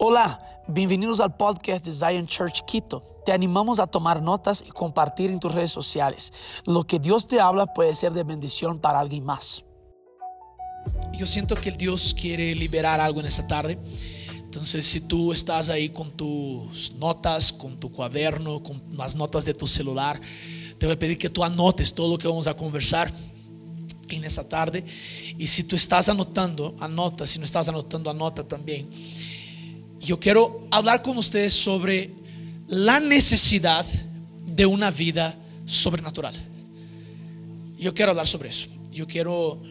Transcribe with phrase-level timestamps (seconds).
[0.00, 3.02] Hola, bienvenidos al podcast de Zion Church Quito.
[3.26, 6.32] Te animamos a tomar notas y compartir en tus redes sociales.
[6.64, 9.64] Lo que Dios te habla puede ser de bendición para alguien más.
[11.14, 13.76] Yo siento que Dios quiere liberar algo en esta tarde.
[14.36, 19.54] Entonces, si tú estás ahí con tus notas, con tu cuaderno, con las notas de
[19.54, 20.20] tu celular,
[20.78, 23.12] te voy a pedir que tú anotes todo lo que vamos a conversar
[24.10, 24.84] en esta tarde.
[25.36, 27.26] Y si tú estás anotando, anota.
[27.26, 28.88] Si no estás anotando, anota también.
[30.00, 32.12] Yo quiero hablar con ustedes sobre
[32.68, 33.84] la necesidad
[34.46, 36.34] de una vida sobrenatural.
[37.78, 38.68] Yo quiero hablar sobre eso.
[38.90, 39.62] Yo quiero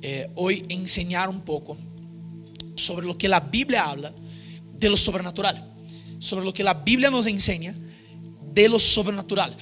[0.00, 1.76] eh, hoy enseñar un poco
[2.74, 4.12] sobre lo que la Biblia habla
[4.74, 5.62] de lo sobrenatural,
[6.18, 7.74] sobre lo que la Biblia nos enseña
[8.52, 9.56] de lo sobrenatural.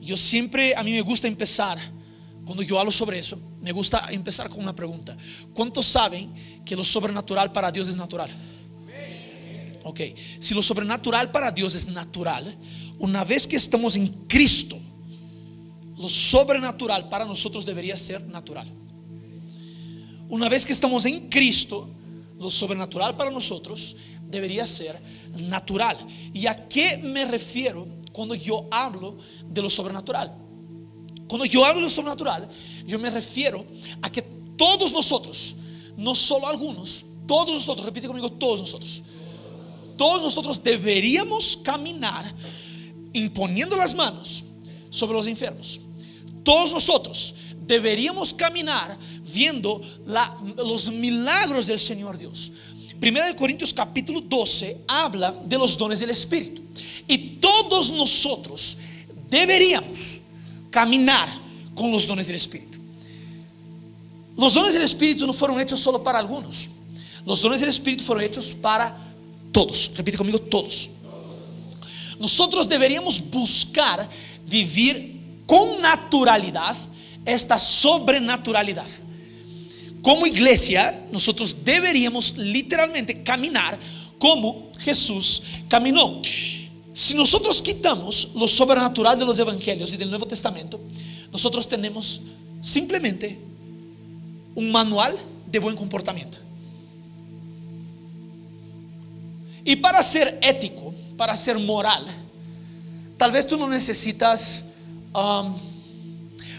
[0.00, 1.78] Yo siempre, a mí me gusta empezar,
[2.44, 5.16] cuando yo hablo sobre eso, me gusta empezar con una pregunta.
[5.54, 6.32] ¿Cuántos saben
[6.64, 8.30] que lo sobrenatural para Dios es natural?
[9.84, 10.00] Ok,
[10.38, 12.56] si lo sobrenatural para Dios es natural,
[12.98, 14.78] una vez que estamos en Cristo,
[15.98, 18.68] lo sobrenatural para nosotros debería ser natural.
[20.28, 21.88] Una vez que estamos en Cristo,
[22.38, 23.96] lo sobrenatural para nosotros
[24.28, 25.00] debería ser
[25.48, 25.96] natural.
[26.32, 29.16] ¿Y a qué me refiero cuando yo hablo
[29.48, 30.34] de lo sobrenatural?
[31.28, 32.48] Cuando yo hablo de lo sobrenatural,
[32.86, 33.64] yo me refiero
[34.00, 34.22] a que
[34.56, 35.56] todos nosotros,
[35.96, 39.02] no solo algunos, todos nosotros, repite conmigo, todos nosotros,
[40.02, 42.24] todos nosotros deberíamos caminar
[43.12, 44.42] imponiendo las manos
[44.90, 45.80] sobre los enfermos.
[46.42, 47.36] Todos nosotros
[47.68, 48.98] deberíamos caminar
[49.32, 49.80] viendo
[50.56, 52.50] los milagros del Señor Dios.
[52.98, 56.60] Primera de Corintios capítulo 12 habla de los dones del Espíritu.
[57.06, 58.78] Y todos nosotros
[59.30, 60.22] deberíamos
[60.72, 61.28] caminar
[61.76, 62.76] con los dones del Espíritu.
[64.36, 66.70] Los dones del Espíritu no fueron hechos solo para algunos.
[67.24, 69.11] Los dones del Espíritu fueron hechos para
[69.52, 69.92] todos.
[69.96, 70.90] Repite conmigo, todos.
[72.18, 74.08] Nosotros deberíamos buscar
[74.46, 76.76] vivir con naturalidad
[77.24, 78.86] esta sobrenaturalidad.
[80.02, 83.78] Como iglesia, nosotros deberíamos literalmente caminar
[84.18, 86.20] como Jesús caminó.
[86.94, 90.80] Si nosotros quitamos lo sobrenatural de los evangelios y del Nuevo Testamento,
[91.32, 92.20] nosotros tenemos
[92.60, 93.38] simplemente
[94.54, 95.16] un manual
[95.46, 96.38] de buen comportamiento.
[99.64, 102.04] Y para ser ético, para ser moral,
[103.16, 104.64] tal vez tú no necesitas,
[105.14, 105.54] um,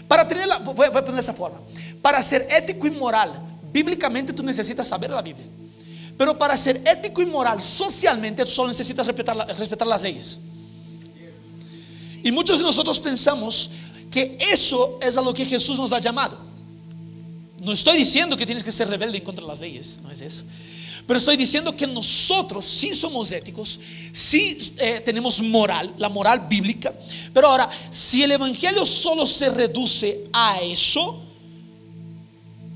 [0.08, 1.60] para tener la, voy, a poner de esa forma,
[2.00, 3.32] para ser ético y moral,
[3.72, 5.46] bíblicamente tú necesitas saber la Biblia.
[6.16, 10.38] Pero para ser ético y moral socialmente, tú solo necesitas respetar, respetar las leyes.
[12.22, 13.70] Y muchos de nosotros pensamos
[14.10, 16.38] que eso es a lo que Jesús nos ha llamado.
[17.62, 20.44] No estoy diciendo que tienes que ser rebelde contra las leyes, no es eso.
[21.06, 23.78] Pero estoy diciendo que nosotros sí somos éticos,
[24.12, 26.94] sí eh, tenemos moral, la moral bíblica.
[27.32, 31.20] Pero ahora, si el Evangelio solo se reduce a eso,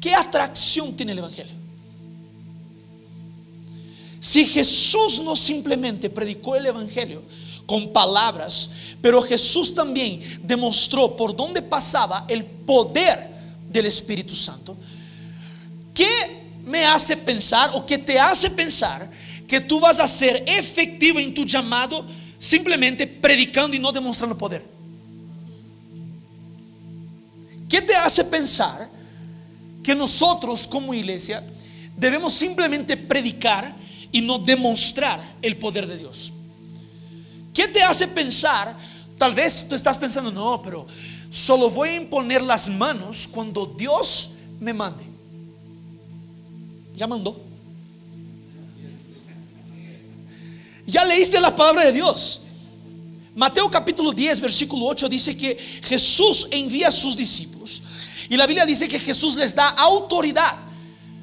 [0.01, 1.55] ¿qué atracción tiene el Evangelio?
[4.21, 7.23] Si Jesús no simplemente predicó el Evangelio
[7.67, 13.31] con palabras, pero Jesús también demostró por dónde pasaba el poder
[13.69, 14.77] del Espíritu Santo,
[15.95, 16.38] ¿qué
[16.69, 19.11] me hace pensar o qué te hace pensar
[19.47, 22.05] que tú vas a ser efectivo en tu llamado
[22.39, 24.65] simplemente predicando y no demostrando poder?
[27.69, 28.89] ¿Qué te hace pensar
[29.83, 31.45] que nosotros como iglesia
[31.97, 33.75] debemos simplemente predicar
[34.13, 36.33] y no demostrar el poder de Dios?
[37.53, 38.75] ¿Qué te hace pensar?
[39.19, 40.87] Tal vez tú estás pensando, no, pero
[41.29, 45.18] solo voy a imponer las manos cuando Dios me mande.
[46.99, 47.41] Ya mandó.
[50.85, 52.41] Ya leíste la palabra de Dios.
[53.37, 57.83] Mateo capítulo 10, versículo 8 dice que Jesús envía a sus discípulos.
[58.29, 60.57] Y la Biblia dice que Jesús les da autoridad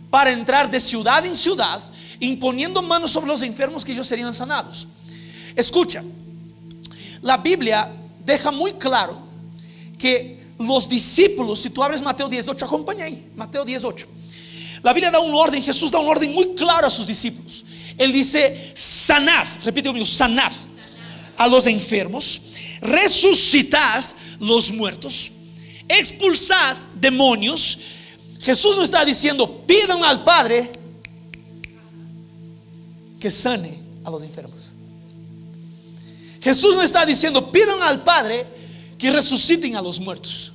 [0.10, 1.82] para entrar de ciudad en ciudad,
[2.22, 4.88] imponiendo manos sobre los enfermos que ellos serían sanados.
[5.58, 6.02] Escucha,
[7.22, 7.92] la Biblia
[8.24, 9.20] deja muy claro
[10.00, 14.08] que los discípulos, si tú abres Mateo 18, acompaña ahí, Mateo 18.
[14.86, 17.66] La Biblia da un orden, Jesús da un orden muy claro a sus discípulos.
[17.98, 20.52] Él dice, sanad, repite conmigo, sanad
[21.38, 22.40] a los enfermos,
[22.82, 24.06] resucitad
[24.40, 25.32] los muertos,
[25.88, 27.80] expulsad demonios.
[28.40, 30.72] Jesús no está diciendo, pidan al Padre
[33.20, 34.74] que sane a los enfermos.
[36.42, 38.46] Jesús no está diciendo, pidan al Padre
[39.00, 40.52] que resuciten a los muertos.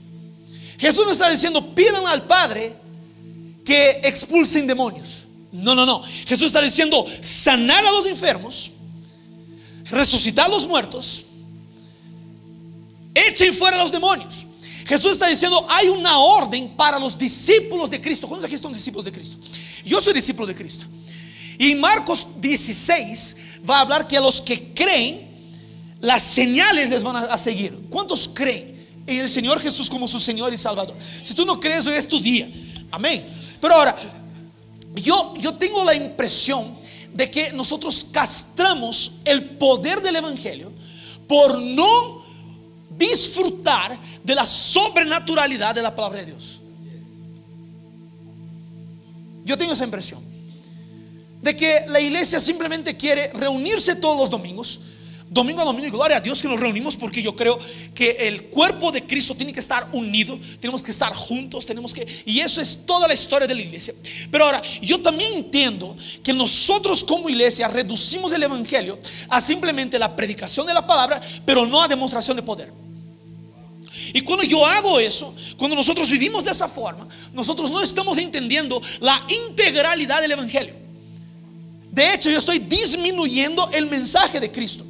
[0.78, 2.89] Jesús no está diciendo, pidan al Padre
[3.70, 5.28] que expulsen demonios.
[5.52, 6.02] No, no, no.
[6.02, 8.72] Jesús está diciendo sanar a los enfermos,
[9.84, 11.26] resucitar a los muertos,
[13.14, 14.44] echen fuera a los demonios.
[14.86, 18.26] Jesús está diciendo hay una orden para los discípulos de Cristo.
[18.26, 19.36] ¿Cuántos aquí son discípulos de Cristo?
[19.84, 20.86] Yo soy discípulo de Cristo.
[21.56, 23.36] Y Marcos 16
[23.70, 25.28] va a hablar que a los que creen,
[26.00, 27.86] las señales les van a, seguir.
[27.88, 28.74] ¿Cuántos creen
[29.06, 30.96] en el Señor Jesús como su Señor y Salvador?
[31.22, 32.50] Si tú no crees, hoy es tu día.
[32.90, 33.24] Amén.
[33.60, 33.94] Pero ahora,
[34.94, 36.78] yo, yo tengo la impresión
[37.12, 40.72] de que nosotros castramos el poder del Evangelio
[41.26, 42.24] por no
[42.96, 46.60] disfrutar de la sobrenaturalidad de la palabra de Dios.
[49.44, 50.20] Yo tengo esa impresión
[51.42, 54.80] de que la iglesia simplemente quiere reunirse todos los domingos,
[55.30, 57.56] domingo a domingo, y gloria a Dios que nos reunimos porque yo creo
[57.94, 62.06] que el cuerpo de Cristo tiene que estar unido, tenemos que estar juntos, tenemos que,
[62.26, 63.94] y eso es toda la historia de la iglesia.
[64.30, 65.94] Pero ahora, yo también entiendo
[66.24, 68.98] que nosotros como iglesia reducimos el evangelio
[69.28, 72.72] a simplemente la predicación de la palabra, pero no a demostración de poder.
[74.12, 78.80] Y cuando yo hago eso, cuando nosotros vivimos de esa forma, nosotros no estamos entendiendo
[79.00, 80.74] la integralidad del evangelio.
[81.92, 84.84] De hecho, yo estoy disminuyendo el mensaje de Cristo.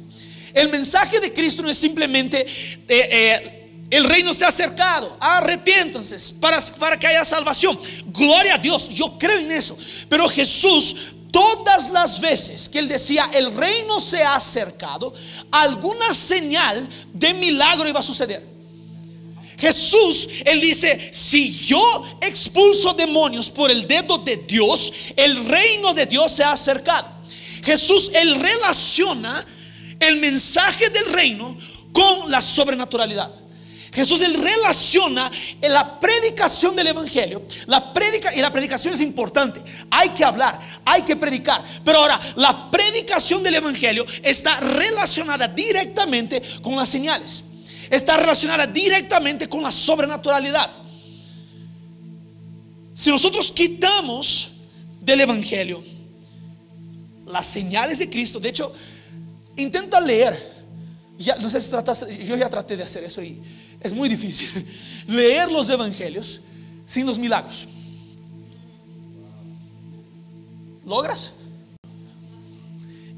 [0.53, 2.47] El mensaje de Cristo no es simplemente eh,
[2.87, 3.61] eh,
[3.91, 7.77] el reino se ha acercado, arrepiéntanse para, para que haya salvación.
[8.07, 9.77] Gloria a Dios, yo creo en eso.
[10.07, 15.13] Pero Jesús, todas las veces que él decía el reino se ha acercado,
[15.51, 18.51] alguna señal de milagro iba a suceder.
[19.59, 26.07] Jesús, Él dice, si yo expulso demonios por el dedo de Dios, el reino de
[26.07, 27.07] Dios se ha acercado.
[27.63, 29.45] Jesús, Él relaciona
[30.01, 31.57] el mensaje del reino
[31.93, 33.31] con la sobrenaturalidad.
[33.93, 35.29] Jesús él relaciona
[35.61, 37.41] en la predicación del evangelio.
[37.67, 39.61] La predica y la predicación es importante.
[39.89, 41.63] Hay que hablar, hay que predicar.
[41.83, 47.45] Pero ahora la predicación del evangelio está relacionada directamente con las señales
[47.91, 50.69] está relacionada directamente con la sobrenaturalidad.
[52.93, 54.51] Si nosotros quitamos
[55.01, 55.83] del Evangelio
[57.27, 58.71] las señales de Cristo, de hecho,
[59.61, 60.51] intenta leer.
[61.17, 61.71] Ya, no sé si
[62.25, 63.41] yo ya traté de hacer eso y
[63.79, 64.49] es muy difícil.
[65.07, 66.41] Leer los Evangelios
[66.85, 67.67] sin los milagros.
[70.85, 71.33] ¿Logras?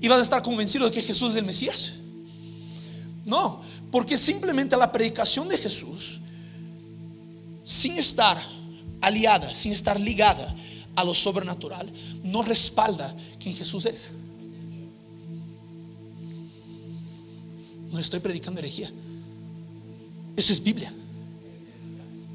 [0.02, 1.94] ¿Y vas a estar convencido de que Jesús es el Mesías?
[3.26, 6.20] No, porque simplemente la predicación de Jesús,
[7.64, 8.38] sin estar
[9.00, 10.54] aliada, sin estar ligada
[10.96, 11.92] a lo sobrenatural,
[12.24, 14.12] no respalda quien Jesús es.
[17.94, 18.92] No estoy predicando herejía.
[20.36, 20.94] Eso es Biblia.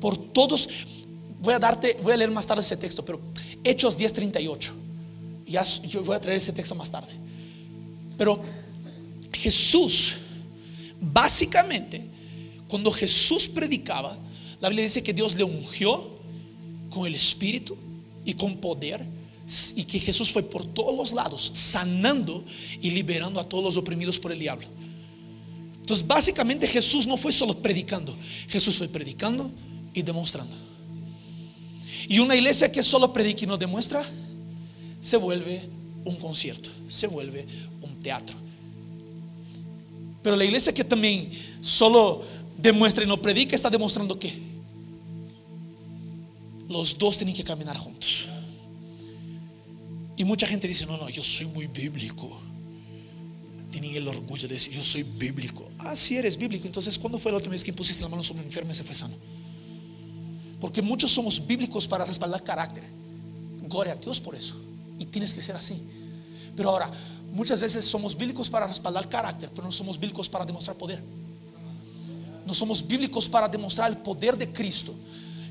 [0.01, 0.69] Por todos,
[1.43, 3.21] voy a darte, voy a leer más tarde ese texto, pero
[3.63, 4.73] Hechos 10:38.
[5.47, 7.13] Ya yo voy a traer ese texto más tarde.
[8.17, 8.41] Pero
[9.33, 10.15] Jesús
[11.01, 12.05] Básicamente,
[12.67, 14.17] cuando Jesús predicaba,
[14.61, 16.19] la Biblia dice que Dios le ungió
[16.91, 17.77] con el Espíritu
[18.25, 19.05] y con poder
[19.77, 22.45] y que Jesús fue por todos los lados sanando
[22.83, 24.67] y liberando a todos los oprimidos por el diablo.
[25.89, 28.15] Entonces, básicamente Jesús no fue solo predicando,
[28.49, 29.51] Jesús fue predicando
[29.95, 30.55] y demostrando.
[32.11, 34.05] Y una iglesia que solo predica y no demuestra,
[35.01, 35.67] se vuelve
[36.05, 37.47] un concierto, se vuelve
[37.81, 38.37] un teatro.
[40.23, 41.31] Pero la iglesia que también
[41.63, 42.23] solo
[42.59, 44.39] demuestra y no predica está demostrando que
[46.69, 48.27] los dos tienen que caminar juntos.
[50.19, 52.43] Y mucha gente dice, no, no, yo soy muy bíblico.
[53.71, 55.69] Tienen el orgullo de decir, yo soy bíblico.
[55.79, 56.67] Ah, si eres bíblico.
[56.67, 58.85] Entonces, ¿cuándo fue la última vez que pusiste la mano sobre un enfermo y se
[58.85, 59.15] fue sano?
[60.61, 62.85] Porque muchos somos bíblicos para respaldar carácter.
[63.69, 64.57] Gloria a Dios por eso.
[64.99, 65.81] Y tienes que ser así.
[66.57, 66.91] Pero ahora,
[67.33, 71.03] Muchas veces somos bíblicos para respaldar carácter, pero no somos bíblicos para demostrar poder.
[72.47, 74.95] No somos bíblicos para demostrar el poder de Cristo,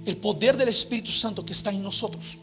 [0.06, 2.40] el poder del Espíritu Santo que está en nosotros.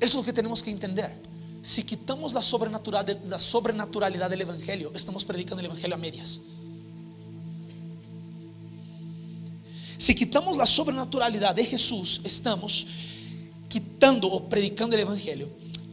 [0.00, 1.16] Eso es lo que tenemos que entender.
[1.62, 6.40] Si quitamos la sobrenaturalidad, la sobrenaturalidad del Evangelio, estamos predicando el Evangelio a medias.
[9.96, 12.88] Si quitamos la sobrenaturalidad de Jesús, estamos
[13.68, 15.48] quitando o predicando el Evangelio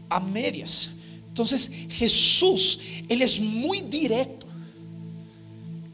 [0.09, 0.89] a medias.
[1.27, 4.47] Entonces Jesús, Él es muy directo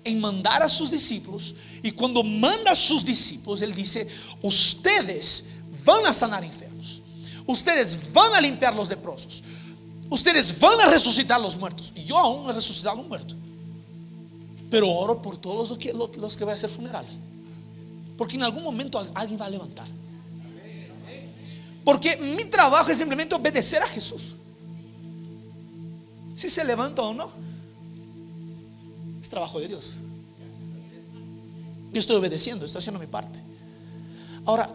[0.05, 1.53] en mandar a sus discípulos.
[1.84, 4.08] Y cuando manda a sus discípulos, Él dice,
[4.41, 5.48] ustedes
[5.84, 7.01] van a sanar enfermos.
[7.46, 9.44] Ustedes van a limpiar los leprosos.
[10.10, 11.94] Ustedes van a resucitar los muertos.
[11.96, 13.36] Y yo aún no he resucitado un muerto.
[14.70, 17.06] Pero oro por todos los que, los que voy a hacer funeral.
[18.18, 19.88] Porque en algún momento alguien va a levantar.
[21.84, 24.36] Porque mi trabajo es simplemente obedecer a Jesús.
[26.36, 27.30] Si se levanta o no,
[29.22, 30.00] es trabajo de Dios.
[31.94, 33.40] Yo estoy obedeciendo, estoy haciendo mi parte.
[34.46, 34.70] Ahora,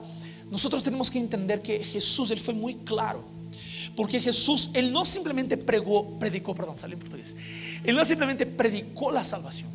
[0.50, 3.22] nosotros tenemos que entender que Jesús, Él fue muy claro.
[3.96, 7.36] Porque Jesús, Él no simplemente pregó, predicó, perdón, salió en portugués.
[7.84, 9.70] Él no simplemente predicó la salvación.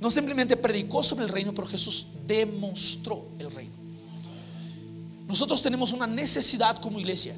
[0.00, 3.72] No simplemente predicó sobre el reino, pero Jesús demostró el reino.
[5.28, 7.34] Nosotros tenemos una necesidad como iglesia.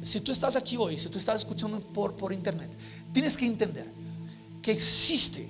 [0.00, 2.70] Si tú estás aquí hoy, si tú estás escuchando por, por internet,
[3.12, 3.90] tienes que entender
[4.62, 5.48] que existe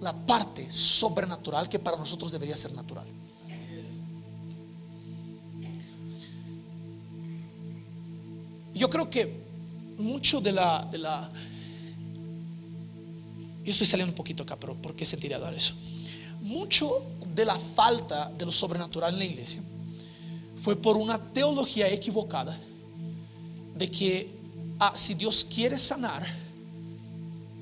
[0.00, 3.06] la parte sobrenatural que para nosotros debería ser natural.
[8.78, 9.28] Yo creo que
[9.98, 11.28] mucho de la, de la...
[13.64, 15.74] Yo estoy saliendo un poquito acá, pero ¿por qué sentiría dar eso?
[16.42, 17.02] Mucho
[17.34, 19.62] de la falta de lo sobrenatural en la iglesia
[20.56, 22.56] fue por una teología equivocada
[23.76, 24.30] de que
[24.78, 26.24] ah, si Dios quiere sanar,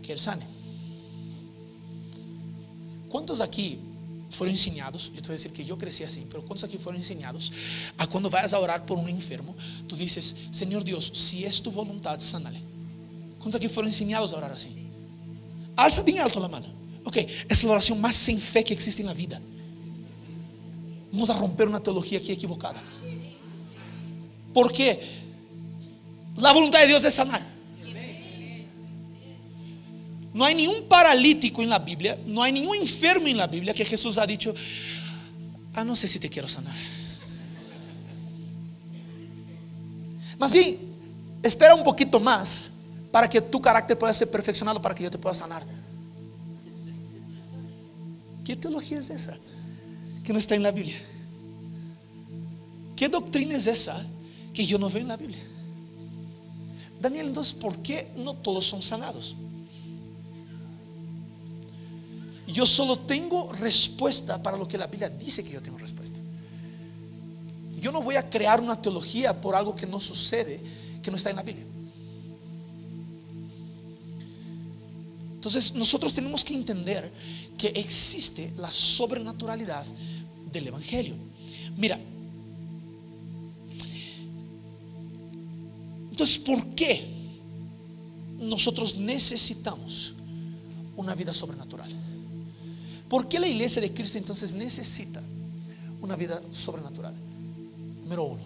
[0.02, 0.46] que Él sane.
[3.08, 3.78] ¿Cuántos aquí
[4.36, 5.10] fueron enseñados?
[5.14, 7.52] Yo te voy a decir que yo crecí así, pero ¿cuántos aquí fueron enseñados
[7.96, 11.72] a cuando vayas a orar por un enfermo, tú dices, Señor Dios, si es tu
[11.72, 12.60] voluntad, sánale?
[13.38, 14.86] ¿Cuántos aquí fueron enseñados a orar así?
[15.76, 16.66] Alza bien alto la mano.
[17.04, 19.40] Ok, es la oración más sin fe que existe en la vida.
[21.12, 22.82] Vamos a romper una teología aquí equivocada.
[24.52, 25.00] Porque
[26.36, 27.55] la voluntad de Dios es sanar.
[30.36, 33.86] No hay ningún paralítico en la Biblia, no hay ningún enfermo en la Biblia que
[33.86, 34.52] Jesús ha dicho,
[35.72, 36.76] ah, no sé si te quiero sanar.
[40.38, 40.76] Más bien,
[41.42, 42.70] espera un poquito más
[43.10, 45.64] para que tu carácter pueda ser perfeccionado, para que yo te pueda sanar.
[48.44, 49.38] ¿Qué teología es esa
[50.22, 51.00] que no está en la Biblia?
[52.94, 53.96] ¿Qué doctrina es esa
[54.52, 55.42] que yo no veo en la Biblia?
[57.00, 59.34] Daniel, entonces, ¿por qué no todos son sanados?
[62.46, 66.20] Yo solo tengo respuesta para lo que la Biblia dice que yo tengo respuesta.
[67.80, 70.60] Yo no voy a crear una teología por algo que no sucede,
[71.02, 71.66] que no está en la Biblia.
[75.34, 77.12] Entonces nosotros tenemos que entender
[77.56, 79.86] que existe la sobrenaturalidad
[80.52, 81.16] del Evangelio.
[81.76, 82.00] Mira,
[86.10, 87.06] entonces ¿por qué
[88.38, 90.14] nosotros necesitamos
[90.96, 92.05] una vida sobrenatural?
[93.08, 95.22] ¿Por qué la iglesia de Cristo entonces necesita
[96.00, 97.14] una vida sobrenatural?
[98.02, 98.42] Número uno,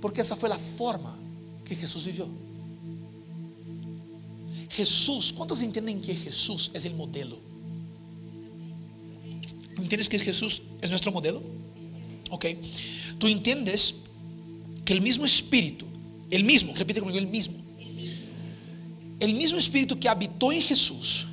[0.00, 1.16] porque esa fue la forma
[1.64, 2.28] que Jesús vivió.
[4.70, 7.38] Jesús, ¿cuántos entienden que Jesús es el modelo?
[9.76, 11.42] ¿Entiendes que Jesús es nuestro modelo?
[12.30, 12.46] Ok.
[13.18, 13.96] Tú entiendes
[14.84, 15.84] que el mismo espíritu,
[16.30, 17.56] el mismo, repite conmigo, el mismo,
[19.20, 21.26] el mismo espíritu que habitó en Jesús,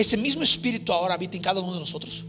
[0.00, 2.24] ese mismo espíritu ahora habita en cada uno de nosotros.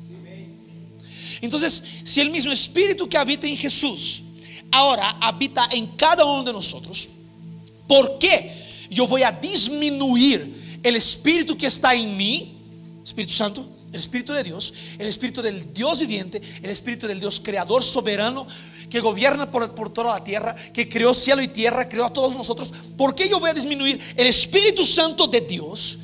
[1.41, 4.23] Entonces, si el mismo espíritu que habita en Jesús
[4.71, 7.09] ahora habita en cada uno de nosotros,
[7.87, 12.57] ¿por qué yo voy a disminuir el espíritu que está en mí,
[13.03, 13.67] Espíritu Santo?
[13.91, 18.47] El Espíritu de Dios, el Espíritu del Dios viviente, el Espíritu del Dios creador soberano
[18.89, 22.71] que gobierna por, toda la tierra, que creó cielo y tierra, creó a todos nosotros.
[22.95, 25.99] ¿Por qué yo voy a disminuir el Espíritu Santo de Dios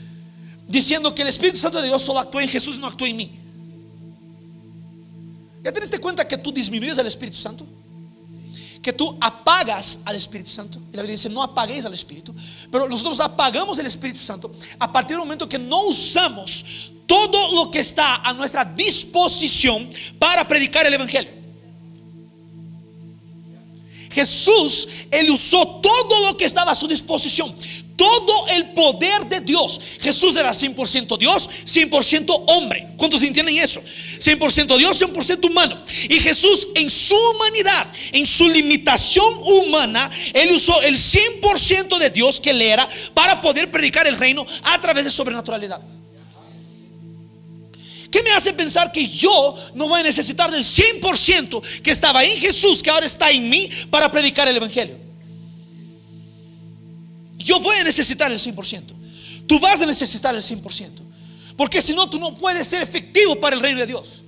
[0.68, 3.32] diciendo que el Espíritu Santo de Dios solo actúa en Jesús no actúa en mí.
[5.64, 7.68] ¿Ya te cuenta que tú disminuyes al Espíritu Santo?
[8.82, 10.80] Que tú apagas al Espíritu Santo.
[10.94, 12.34] Y la Biblia dice, no apaguéis al Espíritu.
[12.72, 17.72] Pero nosotros apagamos el Espíritu Santo a partir del momento que no usamos todo lo
[17.72, 21.32] que está a nuestra disposición para predicar el Evangelio.
[24.12, 27.54] Jesús, Él usó todo lo que estaba a su disposición
[27.98, 29.82] todo el poder de Dios.
[30.00, 32.88] Jesús era 100% Dios, 100% hombre.
[32.96, 33.82] ¿Cuántos entienden eso?
[33.82, 35.84] 100% Dios, 100% humano.
[36.08, 42.40] Y Jesús en su humanidad, en su limitación humana, Él usó el 100% de Dios
[42.40, 45.82] que Él era para poder predicar el reino a través de sobrenaturalidad.
[48.12, 52.40] ¿Qué me hace pensar que yo no voy a necesitar del 100% que estaba en
[52.40, 55.07] Jesús, que ahora está en mí, para predicar el Evangelio?
[57.38, 58.84] Yo voy a necesitar el 100%.
[59.48, 60.90] Tú vas a necesitar el 100%.
[61.56, 64.24] Porque si no, tú no puedes ser efectivo para el reino de Dios.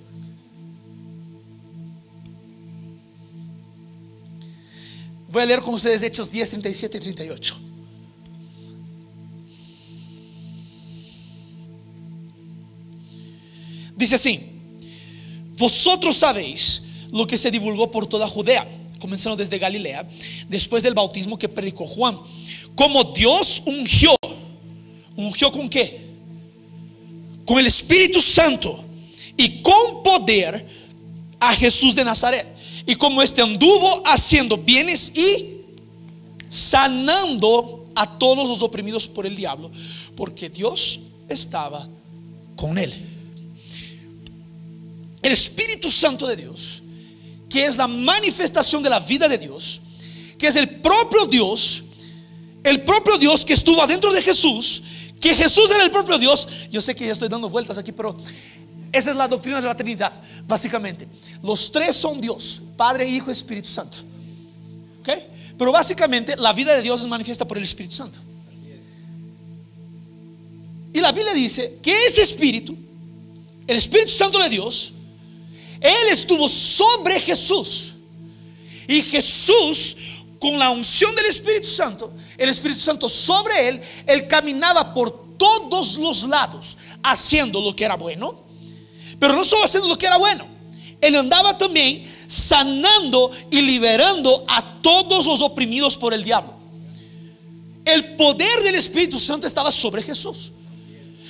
[5.29, 7.59] Voy a leer con ustedes Hechos 10, 37 y 38.
[13.95, 14.39] Dice así,
[15.57, 18.65] vosotros sabéis lo que se divulgó por toda Judea
[18.99, 20.07] comenzando desde Galilea,
[20.47, 22.17] después del bautismo que predicó Juan.
[22.75, 24.15] Como Dios ungió,
[25.15, 25.99] ungió con qué?
[27.45, 28.83] Con el Espíritu Santo
[29.35, 30.65] y con poder
[31.39, 32.45] a Jesús de Nazaret.
[32.85, 35.59] Y como este anduvo haciendo bienes y
[36.49, 39.71] sanando a todos los oprimidos por el diablo,
[40.15, 41.87] porque Dios estaba
[42.55, 42.93] con él.
[45.21, 46.81] El Espíritu Santo de Dios,
[47.49, 49.81] que es la manifestación de la vida de Dios,
[50.37, 51.83] que es el propio Dios,
[52.63, 54.83] el propio Dios que estuvo adentro de Jesús,
[55.19, 56.47] que Jesús era el propio Dios.
[56.71, 58.15] Yo sé que ya estoy dando vueltas aquí, pero
[58.91, 60.13] esa es la doctrina de la Trinidad,
[60.47, 61.07] básicamente.
[61.43, 63.97] Los tres son Dios, Padre, Hijo Espíritu Santo.
[65.57, 68.19] Pero básicamente la vida de Dios es manifiesta por el Espíritu Santo.
[70.93, 72.77] Y la Biblia dice que ese Espíritu,
[73.67, 74.93] el Espíritu Santo de Dios,
[75.81, 77.93] Él estuvo sobre Jesús.
[78.87, 79.95] Y Jesús,
[80.39, 85.97] con la unción del Espíritu Santo, el Espíritu Santo sobre Él, Él caminaba por todos
[85.97, 88.43] los lados, haciendo lo que era bueno,
[89.19, 90.45] pero no solo haciendo lo que era bueno,
[91.01, 96.55] Él andaba también sanando y liberando a todos los oprimidos por el diablo.
[97.85, 100.51] El poder del Espíritu Santo estaba sobre Jesús.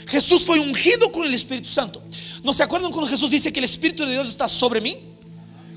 [0.07, 2.01] Jesús fue ungido con el Espíritu Santo.
[2.43, 4.97] ¿No se acuerdan cuando Jesús dice que el Espíritu de Dios está sobre mí?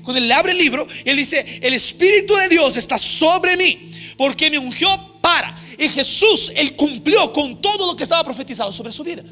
[0.03, 4.49] Cuando él abre el libro, él dice, el Espíritu de Dios está sobre mí, porque
[4.49, 4.89] me ungió
[5.21, 5.55] para.
[5.77, 9.23] Y Jesús, él cumplió con todo lo que estaba profetizado sobre su vida.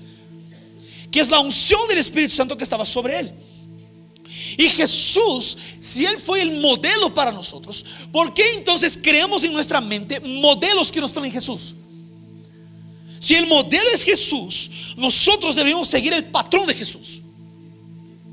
[1.12, 3.34] Que es la unción del Espíritu Santo que estaba sobre él.
[4.58, 9.82] Y Jesús, si Él fue el modelo para nosotros, ¿por qué entonces creamos en nuestra
[9.82, 11.76] mente modelos que no están en Jesús?
[13.22, 17.22] Si el modelo es Jesús, nosotros deberíamos seguir el patrón de Jesús.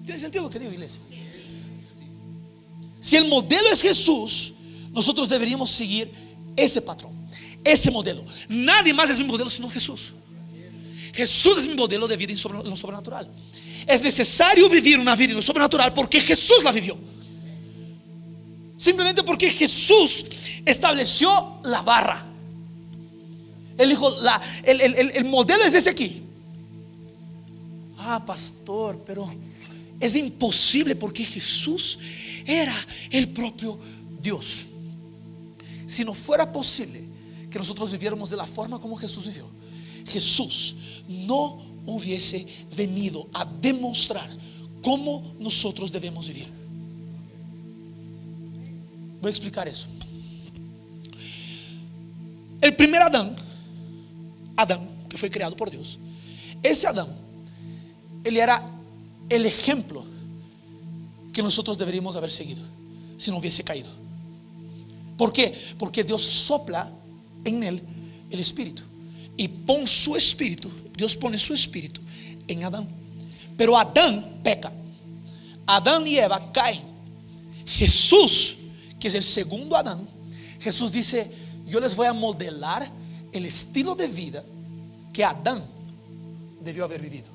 [0.03, 1.03] ¿Tiene sentido lo que digo, iglesia?
[2.99, 4.55] Si el modelo es Jesús,
[4.91, 6.11] nosotros deberíamos seguir
[6.57, 7.13] ese patrón,
[7.63, 8.25] ese modelo.
[8.49, 10.13] Nadie más es mi modelo sino Jesús.
[11.13, 13.31] Jesús es mi modelo de vida en lo sobrenatural.
[13.87, 16.97] Es necesario vivir una vida en lo sobrenatural porque Jesús la vivió.
[18.79, 20.25] Simplemente porque Jesús
[20.65, 22.28] estableció la barra.
[23.79, 24.13] Él dijo,
[24.65, 26.23] el, el modelo es ese aquí.
[27.97, 29.29] Ah, pastor, pero
[30.01, 31.99] es imposible porque Jesús
[32.45, 32.75] era
[33.11, 33.79] el propio
[34.21, 34.67] Dios.
[35.87, 37.09] Si no fuera posible
[37.51, 39.49] que nosotros viviéramos de la forma como Jesús vivió,
[40.07, 40.77] Jesús
[41.09, 44.29] no hubiese venido a demostrar
[44.83, 46.47] cómo nosotros debemos vivir.
[49.21, 49.89] Voy a explicar eso.
[52.61, 53.37] El primer Adán
[54.59, 55.99] Adán, que fue creado por Dios,
[56.63, 57.07] ese Adán,
[58.25, 58.65] él era
[59.29, 60.05] el ejemplo
[61.33, 62.63] que nosotros deberíamos haber seguido
[63.17, 63.89] si no hubiese caído.
[65.17, 65.57] ¿Por qué?
[65.79, 66.91] Porque Dios sopla
[67.45, 67.83] en él
[68.31, 68.83] el espíritu
[69.37, 72.01] y pone su espíritu, Dios pone su espíritu
[72.49, 72.89] en Adán.
[73.57, 74.73] Pero Adán peca.
[75.67, 76.83] Adán y Eva caen.
[77.65, 78.57] Jesús,
[78.99, 80.01] que es el segundo Adán,
[80.59, 81.31] Jesús dice,
[81.67, 82.91] yo les voy a modelar
[83.33, 84.45] el estilo de vida
[85.13, 85.63] que Adán
[86.63, 87.27] debió haber vivido.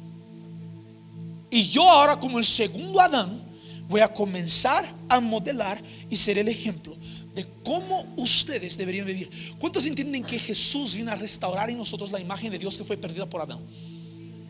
[1.50, 3.42] Y yo ahora como el segundo Adán
[3.88, 6.96] voy a comenzar a modelar y ser el ejemplo
[7.36, 9.30] de cómo ustedes deberían vivir.
[9.60, 12.98] ¿Cuántos entienden que Jesús vino a restaurar en nosotros la imagen de Dios que fue
[12.98, 13.60] perdida por Adán?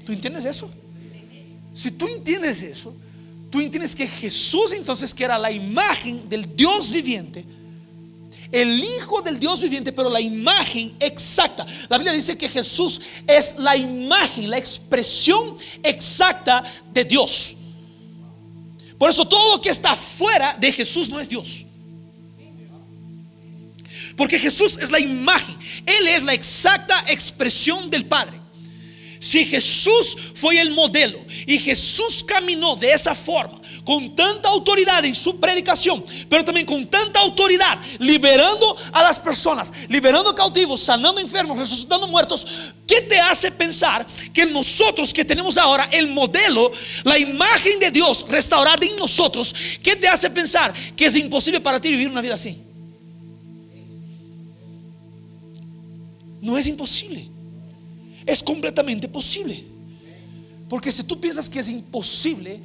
[0.05, 0.69] ¿Tú entiendes eso?
[1.73, 2.95] Si tú entiendes eso,
[3.49, 7.45] tú entiendes que Jesús entonces que era la imagen del Dios viviente,
[8.53, 11.65] el Hijo del Dios viviente, pero la imagen exacta.
[11.89, 16.63] La Biblia dice que Jesús es la imagen, la expresión exacta
[16.93, 17.55] de Dios.
[18.99, 21.65] Por eso todo lo que está fuera de Jesús no es Dios.
[24.15, 28.39] Porque Jesús es la imagen, Él es la exacta expresión del Padre.
[29.19, 35.15] Si Jesús fue el modelo y Jesús caminó de esa forma, con tanta autoridad en
[35.15, 41.57] su predicación, pero también con tanta autoridad, liberando a las personas, liberando cautivos, sanando enfermos,
[41.57, 46.71] resucitando muertos, ¿qué te hace pensar que nosotros que tenemos ahora el modelo,
[47.03, 51.79] la imagen de Dios restaurada en nosotros, ¿qué te hace pensar que es imposible para
[51.79, 52.61] ti vivir una vida así?
[56.41, 57.25] No es imposible.
[58.25, 59.63] Es completamente posible.
[60.69, 62.59] Porque si tú piensas que es imposible,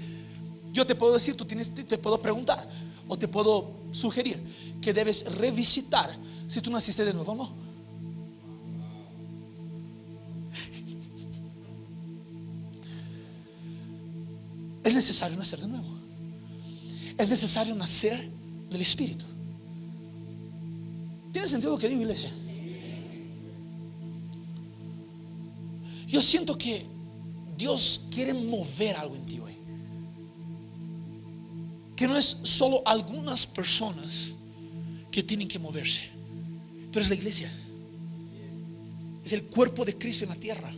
[0.79, 2.65] yo te puedo decir, tú tienes, te puedo preguntar
[3.09, 4.41] o te puedo sugerir
[4.81, 6.09] que debes revisitar
[6.47, 7.53] si tú naciste de nuevo o no.
[14.85, 15.89] Es necesario nacer de nuevo.
[17.19, 18.31] Es necesario nacer
[18.71, 19.27] del Espíritu.
[21.33, 22.31] ¿Tiene sentido lo que digo, iglesia?
[26.07, 26.87] Yo siento que
[27.57, 29.48] Dios quiere mover algo en ti hoy.
[31.99, 34.31] Que no es solo algunas personas
[35.11, 36.03] que tienen que moverse,
[36.93, 37.53] pero es la iglesia.
[39.25, 40.73] Es el cuerpo de Cristo en la tierra.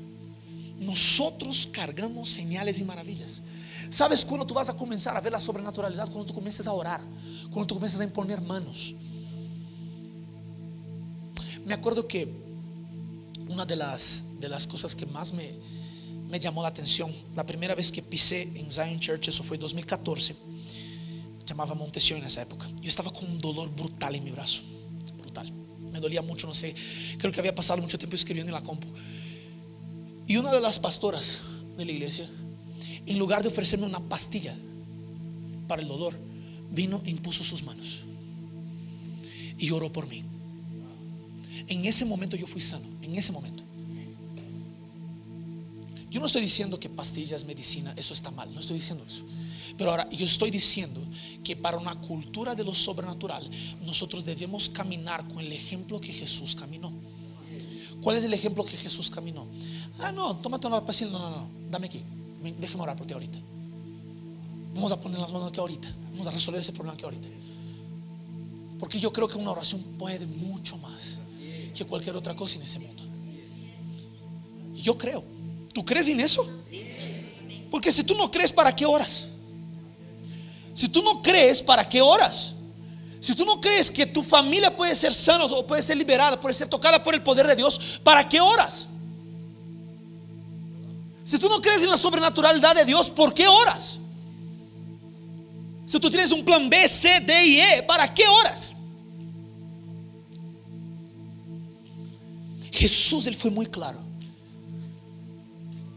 [0.78, 3.42] Nosotros cargamos señales y maravillas.
[3.90, 6.06] ¿Sabes cuándo tú vas a comenzar a ver la sobrenaturalidad?
[6.06, 7.02] Cuando tú comiences a orar,
[7.50, 8.94] cuando tú comienzas a imponer manos.
[11.66, 12.33] Me acuerdo que
[13.46, 15.52] una de las, de las cosas que más me,
[16.30, 19.61] me llamó la atención, la primera vez que pisé en Zion Church, eso fue en
[19.61, 20.35] 2014,
[21.60, 22.66] llamaba Montesión en esa época.
[22.80, 24.62] Yo estaba con un dolor brutal en mi brazo,
[25.18, 25.52] brutal.
[25.92, 26.74] Me dolía mucho, no sé,
[27.18, 28.86] creo que había pasado mucho tiempo escribiendo en la compu.
[30.26, 31.40] Y una de las pastoras
[31.76, 32.28] de la iglesia,
[33.06, 34.56] en lugar de ofrecerme una pastilla
[35.68, 36.14] para el dolor,
[36.70, 38.00] vino e impuso sus manos
[39.58, 40.22] y oró por mí.
[41.66, 43.64] En ese momento yo fui sano, en ese momento.
[46.10, 49.24] Yo no estoy diciendo que pastillas, medicina, eso está mal, no estoy diciendo eso.
[49.80, 51.00] Pero ahora yo estoy diciendo
[51.42, 53.48] que para una cultura de lo sobrenatural,
[53.86, 56.92] nosotros debemos caminar con el ejemplo que Jesús caminó.
[58.02, 59.48] ¿Cuál es el ejemplo que Jesús caminó?
[60.00, 62.02] Ah, no, tómate una pastilla, no, no, no, dame aquí,
[62.58, 63.38] déjame orar por ti ahorita.
[64.74, 67.28] Vamos a poner las manos aquí ahorita, vamos a resolver ese problema aquí ahorita.
[68.78, 71.20] Porque yo creo que una oración puede mucho más
[71.74, 73.02] que cualquier otra cosa en ese mundo.
[74.74, 75.24] Yo creo.
[75.72, 76.46] ¿Tú crees en eso?
[77.70, 79.29] Porque si tú no crees, ¿para qué oras?
[80.80, 82.54] Si tú no crees, ¿para qué oras?
[83.20, 86.54] Si tú no crees que tu familia puede ser sana o puede ser liberada, puede
[86.54, 88.88] ser tocada por el poder de Dios, ¿para qué oras?
[91.22, 93.98] Si tú no crees en la sobrenaturalidad de Dios, ¿por qué oras?
[95.84, 98.74] Si tú tienes un plan B, C, D y E, ¿para qué oras?
[102.72, 104.00] Jesús, Él fue muy claro.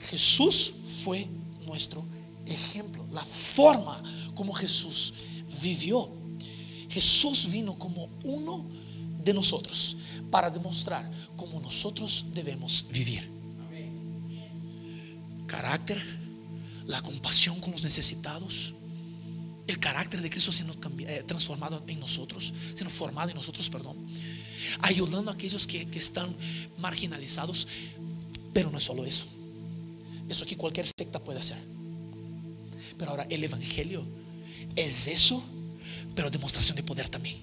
[0.01, 0.73] Jesús
[1.05, 1.25] fue
[1.67, 2.03] nuestro
[2.45, 5.13] ejemplo, la forma como Jesús
[5.61, 6.09] vivió.
[6.89, 8.67] Jesús vino como uno
[9.23, 9.97] de nosotros
[10.29, 13.29] para demostrar cómo nosotros debemos vivir.
[15.47, 16.01] Carácter,
[16.85, 18.73] la compasión con los necesitados,
[19.67, 23.97] el carácter de Cristo siendo eh, transformado en nosotros, siendo formado en nosotros, perdón,
[24.79, 26.35] ayudando a aquellos que, que están
[26.79, 27.67] marginalizados,
[28.53, 29.25] pero no es solo eso,
[30.27, 31.57] eso que cualquier secta puede hacer.
[32.97, 34.05] Pero ahora el Evangelio
[34.75, 35.43] es eso,
[36.15, 37.35] pero demostración de poder también.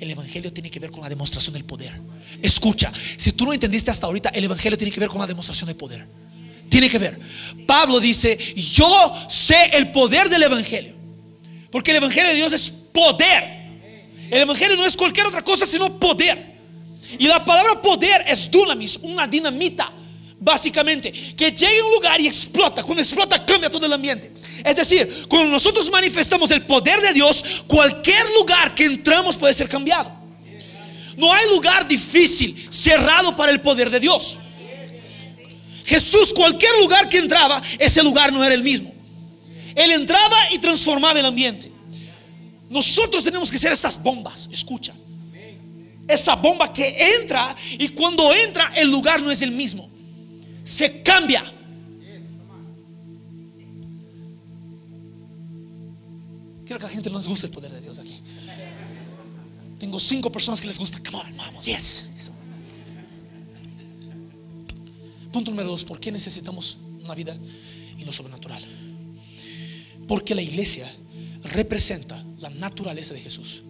[0.00, 1.92] El Evangelio tiene que ver con la demostración del poder.
[2.40, 5.66] Escucha, si tú no entendiste hasta ahorita, el Evangelio tiene que ver con la demostración
[5.68, 6.06] del poder.
[6.70, 7.18] Tiene que ver.
[7.66, 10.94] Pablo dice, yo sé el poder del Evangelio.
[11.70, 13.60] Porque el Evangelio de Dios es poder.
[14.30, 16.50] El Evangelio no es cualquier otra cosa sino poder.
[17.18, 19.92] Y la palabra poder es dunamis, una dinamita.
[20.42, 22.82] Básicamente, que llegue a un lugar y explota.
[22.82, 24.32] Cuando explota, cambia todo el ambiente.
[24.64, 29.68] Es decir, cuando nosotros manifestamos el poder de Dios, cualquier lugar que entramos puede ser
[29.68, 30.10] cambiado.
[31.18, 34.38] No hay lugar difícil, cerrado para el poder de Dios.
[35.84, 38.94] Jesús, cualquier lugar que entraba, ese lugar no era el mismo.
[39.74, 41.70] Él entraba y transformaba el ambiente.
[42.70, 44.94] Nosotros tenemos que ser esas bombas, escucha.
[46.08, 49.89] Esa bomba que entra y cuando entra el lugar no es el mismo
[50.64, 51.44] se cambia.
[56.64, 58.20] Quiero que la gente no les guste el poder de Dios aquí.
[59.78, 61.00] Tengo cinco personas que les gusta.
[61.02, 62.30] Come on, vamos, yes.
[65.32, 67.36] Punto número dos: ¿por qué necesitamos una vida
[67.98, 68.62] en lo sobrenatural?
[70.06, 70.88] Porque la iglesia
[71.54, 73.62] representa la naturaleza de Jesús.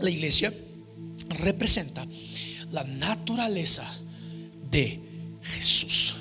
[0.00, 0.52] La iglesia
[1.40, 2.06] representa
[2.70, 3.86] la naturaleza
[4.70, 5.00] de
[5.42, 6.14] Jesús.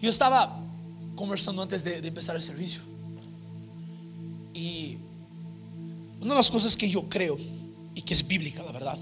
[0.00, 0.62] Yo estaba
[1.14, 2.80] conversando antes de, empezar el servicio
[4.54, 4.98] y
[6.20, 7.36] una de las cosas que yo creo
[7.94, 8.98] y que es bíblica, la verdad,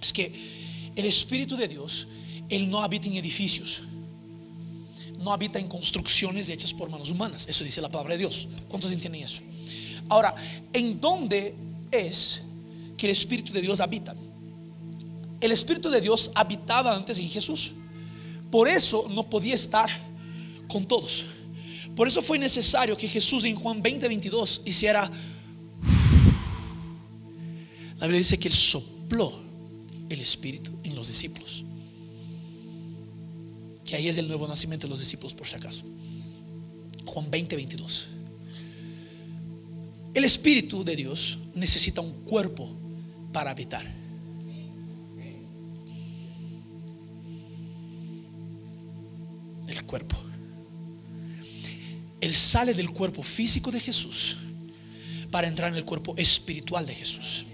[0.00, 2.08] es que el Espíritu de Dios,
[2.48, 3.82] Él no habita en edificios,
[5.18, 7.46] no habita en construcciones hechas por manos humanas.
[7.48, 8.48] Eso dice la palabra de Dios.
[8.68, 9.40] ¿Cuántos entienden eso?
[10.08, 10.34] Ahora,
[10.72, 11.54] ¿en dónde
[11.90, 12.42] es
[12.96, 14.14] que el Espíritu de Dios habita.
[15.40, 17.72] El Espíritu de Dios habitaba antes en Jesús.
[18.50, 19.88] Por eso no podía estar
[20.68, 21.26] con todos.
[21.94, 25.10] Por eso fue necesario que Jesús en Juan 20, 22 hiciera...
[27.98, 29.32] La Biblia dice que él sopló
[30.08, 31.64] el Espíritu en los discípulos.
[33.84, 35.84] Que ahí es el nuevo nacimiento de los discípulos por si acaso.
[37.06, 38.08] Juan 20, 22.
[40.14, 42.74] El Espíritu de Dios necesita un cuerpo
[43.32, 43.84] para habitar.
[49.66, 50.16] El cuerpo.
[52.20, 54.38] Él sale del cuerpo físico de Jesús
[55.30, 57.44] para entrar en el cuerpo espiritual de Jesús.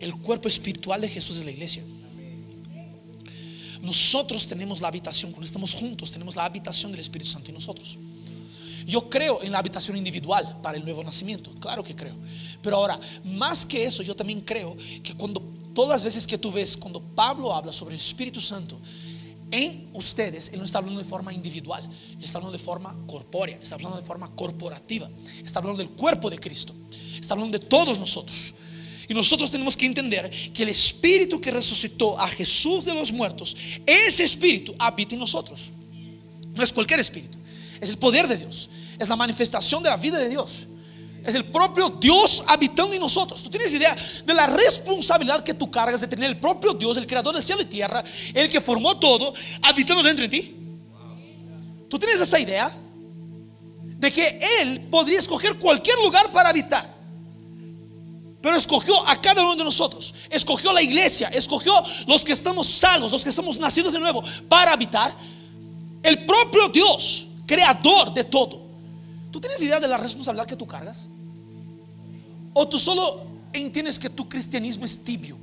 [0.00, 1.82] El cuerpo espiritual de Jesús es la iglesia.
[3.82, 7.98] Nosotros tenemos la habitación, cuando estamos juntos, tenemos la habitación del Espíritu Santo en nosotros.
[8.86, 12.16] Yo creo en la habitación individual para el nuevo nacimiento, claro que creo.
[12.62, 15.40] Pero ahora, más que eso, yo también creo que cuando
[15.74, 18.78] todas las veces que tú ves, cuando Pablo habla sobre el Espíritu Santo
[19.50, 21.88] en ustedes, él no está hablando de forma individual,
[22.20, 25.08] está hablando de forma corpórea, está hablando de forma corporativa,
[25.44, 26.74] está hablando del cuerpo de Cristo,
[27.20, 28.54] está hablando de todos nosotros.
[29.08, 33.56] Y nosotros tenemos que entender que el Espíritu que resucitó a Jesús de los muertos,
[33.84, 35.72] ese Espíritu habita en nosotros.
[36.54, 37.38] No es cualquier Espíritu,
[37.80, 40.66] es el poder de Dios, es la manifestación de la vida de Dios.
[41.24, 43.42] Es el propio Dios habitando en nosotros.
[43.42, 47.06] Tú tienes idea de la responsabilidad que tú cargas de tener el propio Dios, el
[47.06, 48.04] creador de cielo y tierra,
[48.34, 50.54] el que formó todo, habitando dentro de ti.
[51.88, 52.70] Tú tienes esa idea
[53.96, 56.94] de que Él podría escoger cualquier lugar para habitar.
[58.42, 60.14] Pero escogió a cada uno de nosotros.
[60.28, 61.28] Escogió la iglesia.
[61.28, 61.72] Escogió
[62.06, 65.16] los que estamos salvos, los que estamos nacidos de nuevo, para habitar.
[66.02, 68.63] El propio Dios, creador de todo.
[69.34, 71.08] ¿Tú tienes idea de la responsabilidad que tú cargas?
[72.52, 75.36] O tú solo entiendes que tu cristianismo es tibio.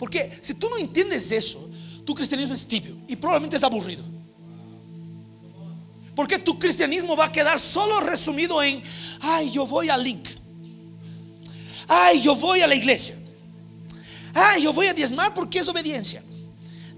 [0.00, 1.70] Porque si tú no entiendes eso,
[2.04, 4.02] tu cristianismo es tibio y probablemente es aburrido.
[6.16, 8.82] Porque tu cristianismo va a quedar solo resumido en,
[9.20, 10.26] ay, yo voy a Link.
[11.86, 13.16] Ay, yo voy a la iglesia.
[14.34, 16.20] Ay, yo voy a diezmar porque es obediencia.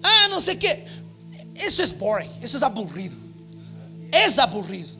[0.03, 0.87] Ah, no sé qué.
[1.55, 3.19] Eso es boring, eso es aburrido.
[4.11, 4.97] Es aburrido.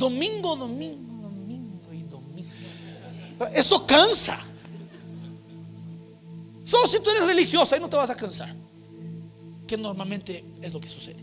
[0.00, 2.48] Domingo, domingo, domingo y domingo.
[3.52, 4.40] Eso cansa.
[6.64, 8.50] Solo si tú eres religioso, ahí no te vas a cansar.
[9.66, 11.22] Que normalmente es lo que sucede.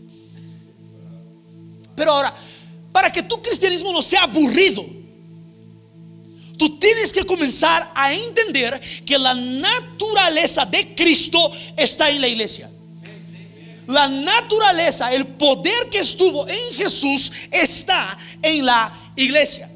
[1.96, 2.32] Pero ahora,
[2.92, 4.86] para que tu cristianismo no sea aburrido,
[6.56, 12.70] tú tienes que comenzar a entender que la naturaleza de Cristo está en la iglesia.
[13.88, 19.70] La naturaleza, el poder que estuvo en Jesús está en la iglesia.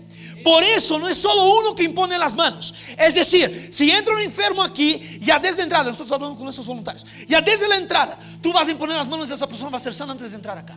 [0.45, 2.75] Por eso no es solo uno que impone las manos.
[2.99, 6.67] Es decir, si entra un enfermo aquí, ya desde la entrada, nosotros hablando con esos
[6.67, 9.79] voluntarios, ya desde la entrada, tú vas a imponer las manos de esa persona, va
[9.79, 10.77] a ser sana antes de entrar acá.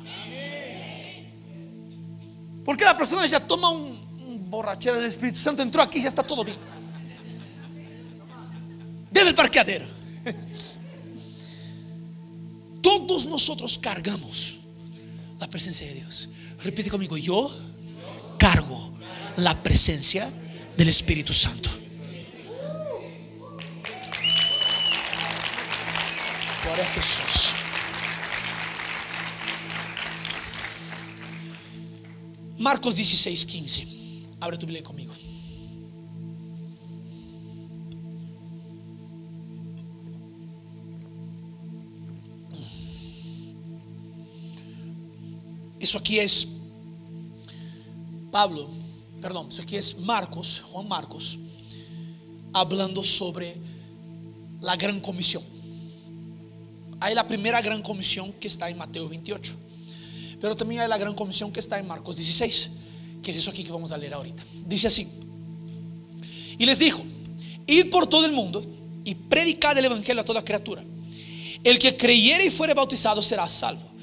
[2.63, 6.23] Porque la persona ya toma un, un borrachera del Espíritu Santo, entró aquí, ya está
[6.23, 6.57] todo bien.
[9.11, 9.85] Desde el parqueadero.
[12.95, 14.59] Todos nosotros cargamos
[15.37, 16.29] la presencia de Dios.
[16.63, 17.53] Repite conmigo, yo
[18.39, 18.93] cargo
[19.35, 20.31] la presencia
[20.77, 21.69] del Espíritu Santo.
[26.63, 27.53] Gloria a Jesús.
[32.59, 33.87] Marcos 16, 15.
[34.39, 35.13] Abre tu Biblia conmigo.
[45.95, 46.49] Eso aquí es
[48.29, 48.67] Pablo,
[49.21, 51.37] perdón, eso aquí es Marcos, Juan Marcos,
[52.51, 53.55] hablando sobre
[54.59, 55.41] la gran comisión.
[56.99, 59.53] Hay la primera gran comisión que está en Mateo 28,
[60.41, 62.69] pero también hay la gran comisión que está en Marcos 16,
[63.23, 64.43] que es eso aquí que vamos a leer ahorita.
[64.67, 65.07] Dice así,
[66.57, 67.05] y les dijo,
[67.67, 68.65] id por todo el mundo
[69.05, 70.83] y predicad el Evangelio a toda criatura.
[71.63, 73.94] El que creyere y fuere bautizado será salvo,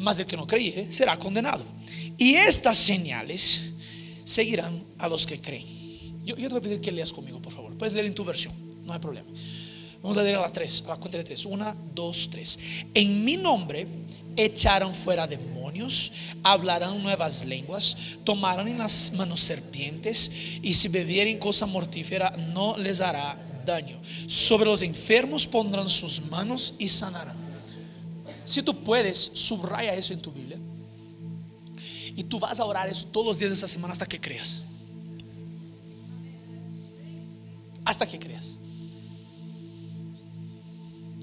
[0.00, 1.64] mas el que no creyere será condenado.
[2.18, 3.60] Y estas señales
[4.24, 5.66] seguirán a los que creen.
[6.24, 7.76] Yo, te voy a pedir que leas conmigo, por favor.
[7.76, 8.52] Puedes leer en tu versión,
[8.84, 9.28] no hay problema.
[10.02, 11.46] Vamos a leer a la 3, a la cuenta de 3.
[11.46, 12.58] 1, 2, 3.
[12.94, 13.86] En mi nombre
[14.36, 20.30] echarán fuera demonios, hablarán nuevas lenguas, tomarán en las manos serpientes
[20.62, 24.00] y si bebieren cosa mortífera no les hará daño.
[24.26, 27.39] Sobre los enfermos pondrán sus manos y sanarán.
[28.50, 30.58] Si tú puedes, subraya eso en tu Biblia.
[32.16, 34.64] Y tú vas a orar eso todos los días de esta semana hasta que creas.
[37.84, 38.58] Hasta que creas.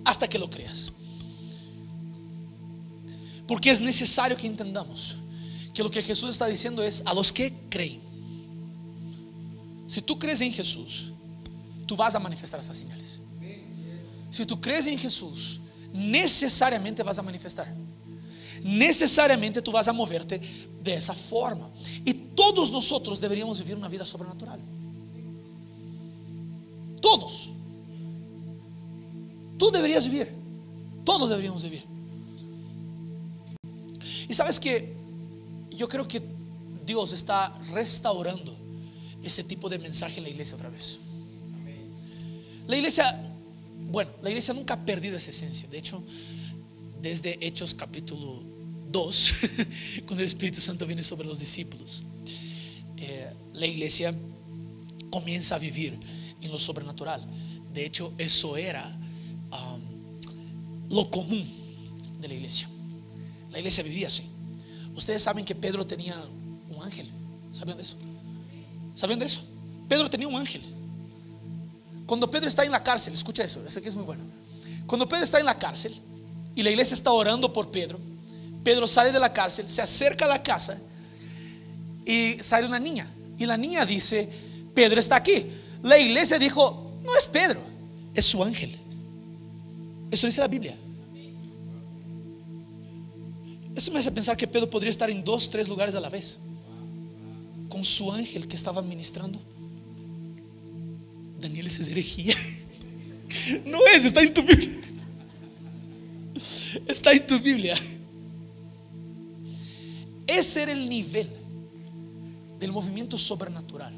[0.06, 0.88] Hasta que lo creas.
[3.46, 5.18] Porque es necesario que entendamos
[5.74, 8.00] que lo que Jesús está diciendo es a los que creen.
[9.88, 11.12] Si tú crees en Jesús,
[11.86, 13.20] tú vas a manifestar esas señales.
[14.30, 15.60] Si tú crees en Jesús,
[15.98, 17.68] necesariamente vas a manifestar.
[18.64, 20.40] Necesariamente tú vas a moverte
[20.84, 21.70] de esa forma.
[22.06, 24.60] Y todos nosotros deberíamos vivir una vida sobrenatural.
[27.02, 27.50] Todos.
[29.58, 30.34] Tú deberías vivir.
[31.04, 31.84] Todos deberíamos vivir.
[34.30, 34.96] Y sabes que
[35.72, 36.22] yo creo que
[36.86, 38.56] Dios está restaurando
[39.24, 41.00] ese tipo de mensaje en la iglesia otra vez.
[42.68, 43.06] La iglesia,
[43.90, 45.68] bueno, la iglesia nunca ha perdido esa esencia.
[45.70, 46.04] De hecho,
[47.02, 48.44] desde Hechos capítulo
[48.92, 49.34] 2,
[50.06, 52.04] cuando el Espíritu Santo viene sobre los discípulos,
[52.98, 54.14] eh, la iglesia
[55.10, 55.98] comienza a vivir
[56.42, 57.26] en lo sobrenatural.
[57.74, 58.86] De hecho, eso era
[59.52, 61.46] um, lo común
[62.20, 62.68] de la iglesia.
[63.52, 64.24] La iglesia vivía así.
[64.96, 66.16] Ustedes saben que Pedro tenía
[66.70, 67.08] un ángel.
[67.52, 67.98] ¿Sabían de eso?
[68.96, 69.42] ¿Sabían de eso?
[69.88, 70.62] Pedro tenía un ángel.
[72.08, 74.24] Cuando Pedro está en la cárcel, escucha eso, ese que es muy bueno.
[74.88, 75.94] Cuando Pedro está en la cárcel
[76.56, 78.00] y la iglesia está orando por Pedro,
[78.64, 80.80] Pedro sale de la cárcel, se acerca a la casa
[82.06, 83.06] y sale una niña.
[83.38, 84.28] Y la niña dice,
[84.74, 85.46] Pedro está aquí.
[85.84, 87.62] La iglesia dijo, no es Pedro,
[88.16, 88.76] es su ángel.
[90.10, 90.76] Eso dice la Biblia.
[93.76, 96.38] Eso me hace pensar que Pedro podría estar en dos, tres lugares a la vez.
[97.70, 99.40] Con su ángel que estaba ministrando.
[101.40, 102.36] Daniel, es herejía.
[103.66, 104.82] No es, está en tu Biblia.
[106.88, 107.76] Está en tu Biblia.
[110.26, 111.30] Ese era el nivel
[112.60, 113.94] del movimiento sobrenatural.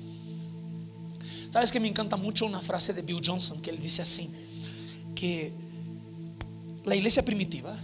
[1.49, 4.29] Sabes que me encanta mucho una frase de Bill Johnson que él dice así,
[5.15, 5.53] que
[6.85, 7.75] la iglesia primitiva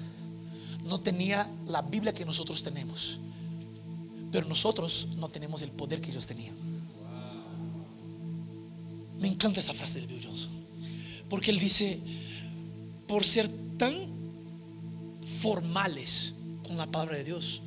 [0.86, 3.20] no tenía la Biblia que nosotros tenemos,
[4.32, 6.56] pero nosotros no tenemos el poder que ellos tenían.
[9.19, 10.51] Me encanta esa frase de Bill Johnson,
[11.30, 11.99] porque él dice,
[13.08, 13.47] por ser
[13.78, 13.93] tan
[15.41, 16.34] formales
[16.67, 17.62] con la palabra de Dios,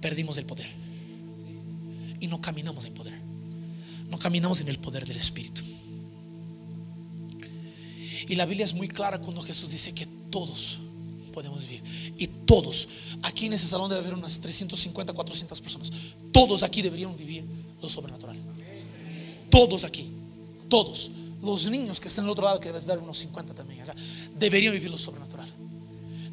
[0.00, 0.68] perdimos el poder
[2.20, 3.20] y no caminamos en poder,
[4.10, 5.62] no caminamos en el poder del Espíritu.
[8.28, 10.80] Y la Biblia es muy clara cuando Jesús dice que todos
[11.32, 11.82] podemos vivir.
[12.18, 12.88] Y todos,
[13.22, 15.92] aquí en ese salón debe haber unas 350, 400 personas.
[16.32, 17.44] Todos aquí deberían vivir
[17.80, 18.36] lo sobrenatural.
[19.50, 20.08] Todos aquí,
[20.68, 21.10] todos.
[21.42, 23.82] Los niños que están al otro lado, que debes ver unos 50 también,
[24.38, 25.48] deberían vivir lo sobrenatural.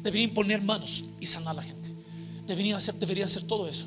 [0.02, 1.94] Deberían poner manos y sanar a la gente.
[2.46, 3.86] Deberían hacer, todo eso.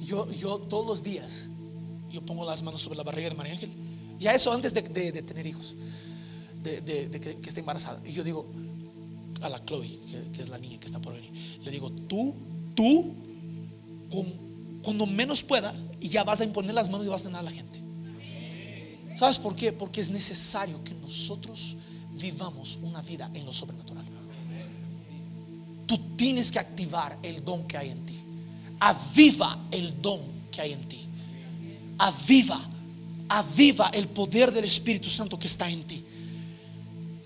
[0.00, 1.46] Yo, yo todos los días,
[2.10, 3.70] yo pongo las manos sobre la barriga de María Ángel.
[4.18, 5.76] Ya eso antes de, tener hijos,
[6.62, 8.00] de, que, que esté embarazada.
[8.06, 8.50] Y yo digo,
[9.42, 9.98] a la Chloe,
[10.32, 11.30] que, es la niña que está por venir,
[11.62, 12.34] le digo, tú,
[12.74, 13.14] tú,
[14.82, 17.42] cuando menos pueda, y ya vas a imponer las manos y vas a tener a
[17.42, 17.82] la gente.
[19.16, 19.72] ¿Sabes por qué?
[19.72, 21.76] Porque es necesario que nosotros
[22.12, 24.04] vivamos una vida en lo sobrenatural.
[25.86, 28.18] Tú tienes que activar el don que hay en ti.
[28.78, 31.00] Aviva el don que hay en ti.
[31.98, 32.60] Aviva,
[33.28, 36.04] aviva el poder del Espíritu Santo que está en ti.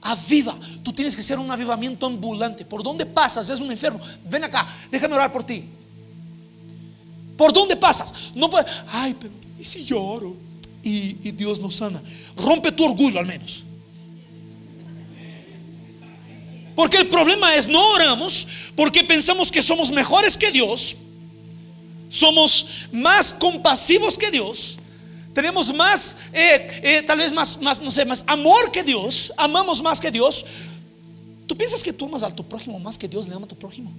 [0.02, 0.56] Aviva.
[0.84, 2.64] Tú tienes que ser un avivamiento ambulante.
[2.64, 3.48] ¿Por dónde pasas?
[3.48, 3.98] Ves un enfermo.
[4.28, 5.64] Ven acá, déjame orar por ti.
[7.36, 8.32] ¿Por dónde pasas?
[8.34, 8.70] No puedes.
[8.92, 10.49] Ay, pero ¿y si lloro?
[10.82, 12.02] Y, Dios nos sana.
[12.36, 13.64] Rompe tu orgullo al menos.
[16.74, 20.96] Porque el problema es no oramos porque pensamos que somos mejores que Dios,
[22.08, 24.78] somos más compasivos que Dios,
[25.34, 29.82] tenemos más, eh, eh, tal vez más, más, no sé, más amor que Dios, amamos
[29.82, 30.44] más que Dios.
[31.46, 33.56] ¿Tú piensas que tú amas a tu prójimo más que Dios le ama a tu
[33.56, 33.92] prójimo?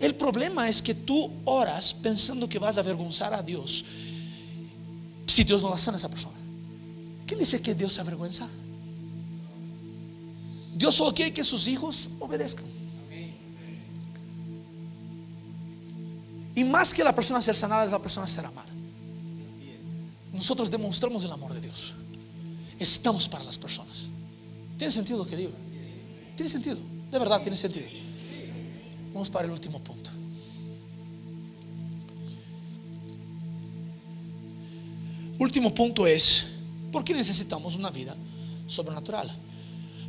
[0.00, 3.84] El problema es que tú oras pensando que vas a avergonzar a Dios
[5.26, 6.36] si Dios no la sana a esa persona.
[7.26, 8.48] ¿Quién dice que Dios se avergüenza?
[10.76, 12.66] Dios solo quiere que sus hijos obedezcan.
[16.54, 18.68] Y más que la persona ser sanada es la persona ser amada.
[20.32, 21.94] Nosotros demostramos el amor de Dios.
[22.78, 24.08] Estamos para las personas.
[24.76, 25.52] ¿Tiene sentido lo que digo?
[26.36, 26.78] ¿Tiene sentido?
[27.10, 27.86] De verdad tiene sentido.
[29.18, 30.12] Vamos para el último punto.
[35.40, 36.44] Último punto es,
[36.92, 38.14] ¿por qué necesitamos una vida
[38.68, 39.28] sobrenatural?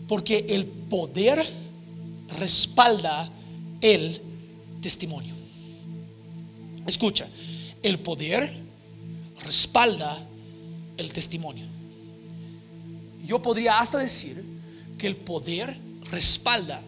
[0.08, 1.44] Porque el poder
[2.38, 3.28] respalda
[3.82, 4.22] el
[4.80, 5.34] testimonio.
[6.86, 7.28] Escucha,
[7.82, 8.54] el poder
[9.44, 10.24] respalda
[10.98, 11.66] el testimonio.
[13.26, 14.46] Yo podría hasta decir
[15.00, 15.76] que el poder
[16.12, 16.80] respalda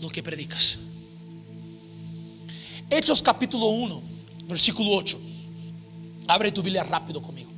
[0.00, 0.78] lo que predicas.
[2.88, 4.02] Hechos capítulo 1,
[4.46, 5.18] versículo 8.
[6.28, 7.50] Abre tu Biblia rápido conmigo.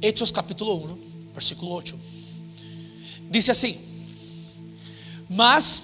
[0.00, 0.98] Hechos capítulo 1,
[1.34, 1.96] versículo 8.
[3.28, 3.78] Dice así,
[5.28, 5.82] mas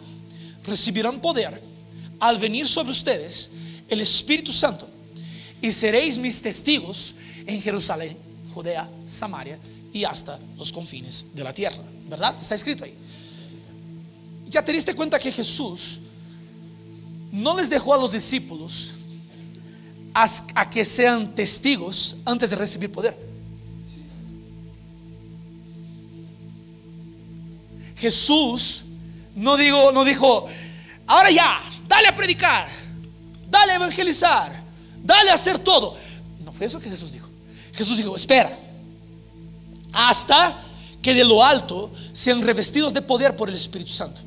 [0.64, 1.60] recibirán poder
[2.20, 3.50] al venir sobre ustedes
[3.88, 4.88] el Espíritu Santo
[5.60, 8.16] y seréis mis testigos en Jerusalén,
[8.54, 9.58] Judea, Samaria
[9.92, 11.82] y hasta los confines de la tierra.
[12.08, 12.36] ¿Verdad?
[12.40, 12.94] Está escrito ahí.
[14.48, 16.00] Ya te diste cuenta que Jesús
[17.32, 18.92] no les dejó a los discípulos
[20.14, 23.16] a, que sean testigos antes de recibir poder.
[27.96, 28.84] Jesús
[29.34, 30.46] no, digo, no dijo,
[31.06, 32.68] ahora ya, dale a predicar,
[33.50, 34.62] dale a evangelizar,
[35.02, 35.96] dale a hacer todo.
[36.44, 37.30] No fue eso que Jesús dijo.
[37.72, 38.58] Jesús dijo, espera,
[39.94, 40.60] hasta
[41.00, 44.20] que de lo alto sean revestidos de poder por el Espíritu Santo.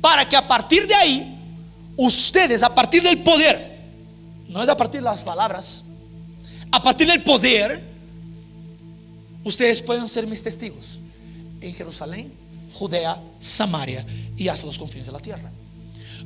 [0.00, 1.35] Para que a partir de ahí
[1.96, 3.76] ustedes a partir del poder,
[4.48, 5.84] no es a partir de las palabras,
[6.70, 7.82] a partir del poder,
[9.44, 11.00] ustedes pueden ser mis testigos
[11.60, 12.32] en Jerusalén,
[12.72, 14.04] Judea, Samaria
[14.36, 15.50] y hasta los confines de la tierra.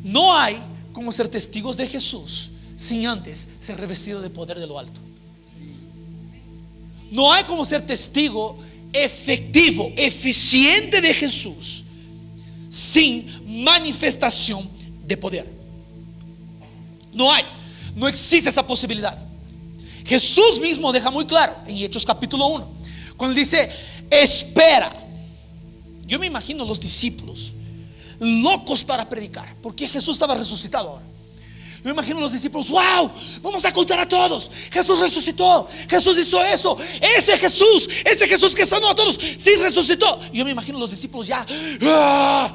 [0.02, 0.56] No hay
[0.92, 5.00] como ser testigos de Jesús sin antes ser revestido de poder de lo alto.
[7.10, 8.58] No hay como ser testigo
[8.92, 11.84] efectivo, eficiente de Jesús
[12.68, 14.68] sin manifestación
[15.06, 15.59] de poder.
[17.12, 17.44] No hay,
[17.96, 19.16] no existe esa posibilidad.
[20.04, 22.74] Jesús mismo deja muy claro en Hechos capítulo 1,
[23.16, 23.70] cuando dice,
[24.10, 24.92] espera.
[26.06, 27.52] Yo me imagino los discípulos
[28.18, 31.04] locos para predicar, porque Jesús estaba resucitado ahora.
[31.78, 33.10] Yo me imagino los discípulos, wow,
[33.42, 34.50] vamos a contar a todos.
[34.70, 36.76] Jesús resucitó, Jesús hizo eso.
[37.16, 40.20] Ese Jesús, ese Jesús que sanó a todos, sí resucitó.
[40.30, 41.46] Yo me imagino los discípulos ya.
[41.84, 42.52] ¡ah!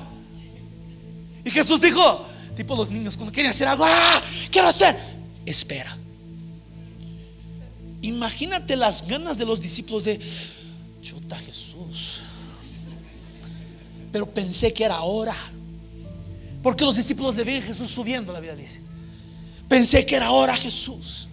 [1.43, 2.25] Y Jesús dijo,
[2.55, 4.21] Tipo los niños cuando quieren hacer algo, ¡ah!
[4.49, 4.95] Quiero hacer.
[5.45, 5.95] Espera.
[8.01, 10.19] Imagínate las ganas de los discípulos de,
[11.01, 12.21] chuta Jesús.
[14.11, 15.35] Pero pensé que era hora.
[16.63, 18.81] Porque los discípulos le ven a Jesús subiendo, la vida dice.
[19.67, 21.27] Pensé que era hora Jesús.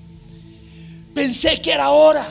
[1.14, 2.26] Pensé que era hora.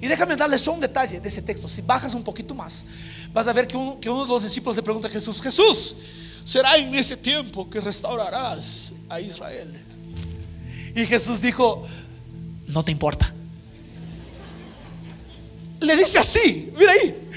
[0.00, 1.68] Y déjame darles un detalle de ese texto.
[1.68, 2.84] Si bajas un poquito más,
[3.32, 5.96] vas a ver que uno, que uno de los discípulos le pregunta a Jesús, Jesús,
[6.44, 9.72] será en ese tiempo que restaurarás a Israel.
[10.94, 11.86] Y Jesús dijo,
[12.68, 13.32] no te importa.
[15.80, 17.28] Le dice así, mira ahí,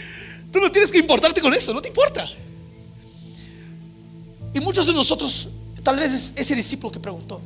[0.51, 2.27] tú no tienes que importarte con eso, no te importa.
[4.53, 5.49] Y muchos de nosotros,
[5.83, 7.41] tal vez ese discípulo que preguntó,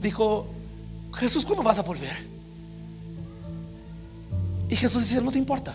[0.00, 0.48] dijo,
[1.14, 2.34] Jesús, ¿cuándo vas a volver?
[4.68, 5.74] Y Jesús dice, no te importa.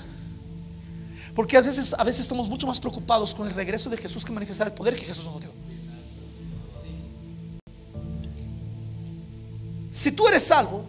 [1.39, 4.33] Porque a veces, a veces estamos mucho más preocupados con el regreso de Jesús que
[4.33, 5.49] manifestar el poder que Jesús nos dio.
[9.89, 10.83] Si tú eres salvo,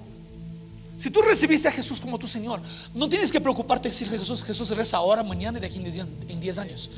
[0.97, 2.61] si tú recibiste a Jesús como tu Señor,
[2.95, 5.79] no tienes que preocuparte si Jesús, Jesús regresa ahora, mañana y de aquí
[6.27, 6.91] en 10 años.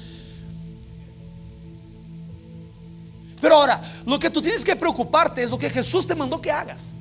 [3.39, 6.51] Pero ahora, lo que tú tienes que preocuparte es lo que Jesús te mandó que
[6.51, 6.93] hagas.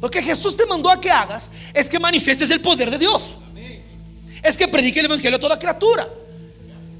[0.00, 3.38] Lo que Jesús te mandó a que hagas es que manifiestes el poder de Dios
[4.42, 6.08] es que predique el evangelio a toda criatura.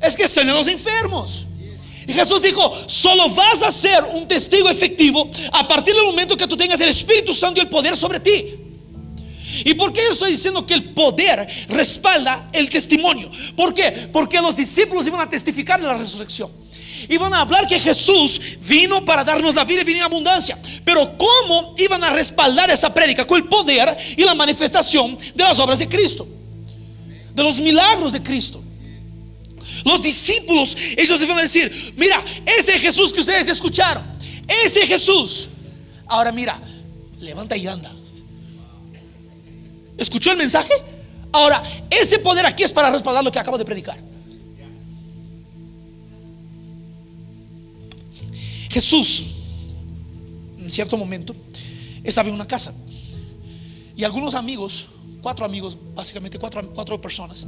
[0.00, 1.46] Es que salen los enfermos.
[2.06, 6.46] Y Jesús dijo, solo vas a ser un testigo efectivo a partir del momento que
[6.46, 8.56] tú tengas el Espíritu Santo y el poder sobre ti.
[9.64, 13.30] ¿Y por qué yo estoy diciendo que el poder respalda el testimonio?
[13.56, 13.90] ¿Por qué?
[14.12, 16.50] Porque los discípulos iban a testificar de la resurrección.
[17.08, 20.58] Iban a hablar que Jesús vino para darnos la vida y vino en abundancia.
[20.84, 23.26] Pero ¿cómo iban a respaldar esa prédica?
[23.26, 26.26] Con el poder y la manifestación de las obras de Cristo
[27.34, 28.62] de los milagros de Cristo.
[29.84, 32.22] Los discípulos, ellos iban a decir, mira,
[32.58, 34.02] ese Jesús que ustedes escucharon,
[34.64, 35.50] ese Jesús.
[36.06, 36.60] Ahora mira,
[37.20, 37.94] levanta y anda.
[39.96, 40.72] ¿Escuchó el mensaje?
[41.32, 43.98] Ahora, ese poder aquí es para respaldar lo que acabo de predicar.
[48.70, 49.24] Jesús,
[50.58, 51.34] en cierto momento,
[52.04, 52.72] estaba en una casa
[53.96, 54.86] y algunos amigos
[55.20, 57.46] cuatro amigos, básicamente cuatro, cuatro personas,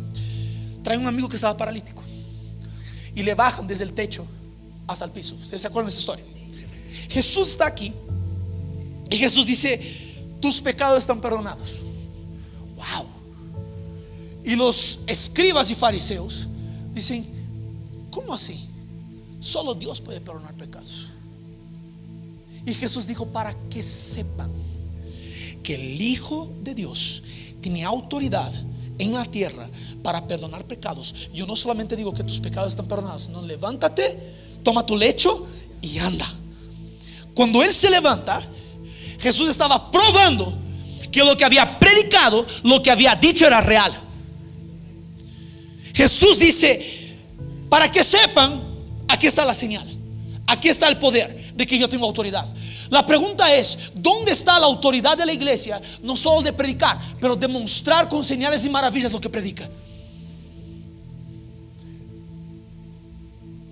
[0.83, 2.03] traen un amigo que estaba paralítico
[3.15, 4.27] y le bajan desde el techo
[4.87, 5.35] hasta el piso.
[5.35, 6.25] ¿Ustedes se acuerdan de esa historia?
[7.09, 7.93] Jesús está aquí
[9.11, 9.81] y Jesús dice,
[10.41, 11.79] tus pecados están perdonados.
[12.77, 13.07] Wow.
[14.45, 16.49] Y los escribas y fariseos
[16.93, 17.27] dicen,
[18.11, 18.69] ¿cómo así?
[19.41, 21.09] Solo Dios puede perdonar pecados.
[22.65, 24.51] Y Jesús dijo, para que sepan
[25.63, 27.23] que el Hijo de Dios
[27.63, 28.53] tiene autoridad
[28.99, 29.69] en la tierra
[30.03, 31.15] para perdonar pecados.
[31.33, 34.19] Yo no solamente digo que tus pecados están perdonados, no levántate,
[34.63, 35.47] toma tu lecho
[35.81, 36.27] y anda.
[37.35, 38.43] Cuando él se levanta,
[39.19, 40.59] Jesús estaba probando
[41.11, 43.93] que lo que había predicado, lo que había dicho era real.
[45.95, 47.17] Jesús dice,
[47.69, 48.61] para que sepan,
[49.09, 49.87] aquí está la señal,
[50.47, 52.47] aquí está el poder, de que yo tengo autoridad.
[52.91, 55.81] La pregunta es, ¿dónde está la autoridad de la iglesia?
[56.03, 59.69] No solo de predicar, pero demostrar con señales y maravillas lo que predica.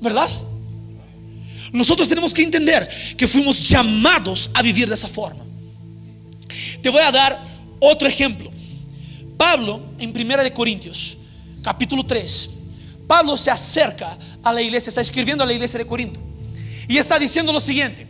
[0.01, 0.29] ¿Verdad?
[1.73, 5.45] Nosotros tenemos que entender que fuimos llamados a vivir de esa forma.
[6.83, 7.43] Te voy a dar
[7.79, 8.51] otro ejemplo.
[9.37, 11.17] Pablo en Primera de Corintios,
[11.63, 12.51] capítulo 3.
[13.07, 16.30] Pablo se acerca a la iglesia, está escribiendo a la iglesia de Corinto
[16.91, 18.05] y está diciendo lo siguiente: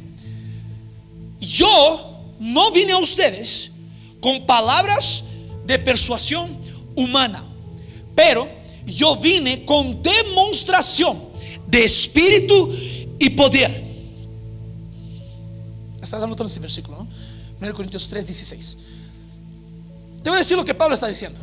[1.39, 3.72] Yo no vine a ustedes
[4.20, 5.22] con palabras
[5.66, 6.49] de persuasión
[6.97, 7.45] humana,
[8.14, 8.49] pero
[8.87, 11.22] yo vine con demostración
[11.66, 12.72] de espíritu
[13.18, 13.85] y poder.
[16.01, 17.09] Estás anotando ese versículo, ¿no?
[17.61, 18.78] 1 Corintios 3, 16.
[20.22, 21.39] Te voy a decir lo que Pablo está diciendo.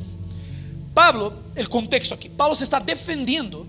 [0.95, 3.67] Pablo, el contexto aquí, Pablo se está defendiendo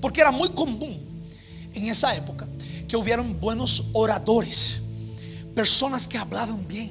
[0.00, 1.00] porque era muy común
[1.72, 2.45] en esa época
[2.88, 4.80] que hubieran buenos oradores,
[5.54, 6.90] personas que hablaban bien.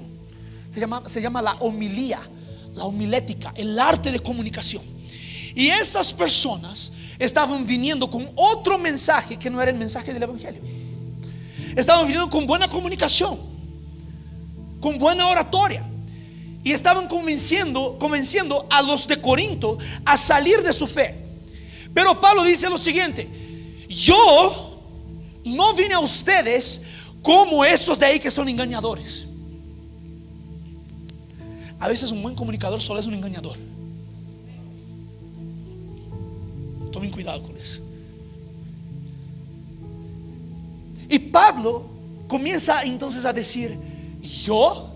[0.69, 2.19] Se llama, se llama la homilía,
[2.73, 4.83] la homilética, el arte de comunicación.
[5.55, 10.61] Y estas personas estaban viniendo con otro mensaje que no era el mensaje del Evangelio.
[11.75, 13.39] Estaban viniendo con buena comunicación,
[14.81, 15.83] con buena oratoria.
[16.63, 21.23] Y estaban convenciendo, convenciendo a los de Corinto a salir de su fe.
[21.93, 23.29] Pero Pablo dice lo siguiente,
[23.87, 24.64] yo
[25.45, 26.81] no vine a ustedes
[27.21, 29.27] como esos de ahí que son engañadores.
[31.79, 33.57] A veces un buen comunicador solo es un engañador.
[36.91, 37.79] Tomen cuidado con eso.
[41.09, 41.85] Y Pablo
[42.27, 43.77] comienza entonces a decir,
[44.21, 44.89] yo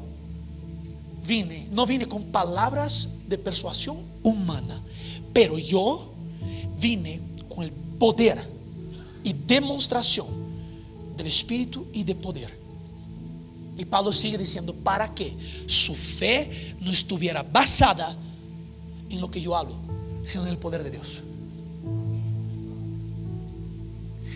[1.28, 4.82] vine, no vine con palabras de persuasión humana,
[5.34, 6.12] pero yo
[6.80, 8.40] vine con el poder
[9.24, 10.39] y demostración
[11.20, 12.50] del Espíritu y de poder.
[13.78, 15.36] Y Pablo sigue diciendo, para que
[15.68, 18.16] su fe no estuviera basada
[19.10, 19.76] en lo que yo hablo,
[20.24, 21.24] sino en el poder de Dios.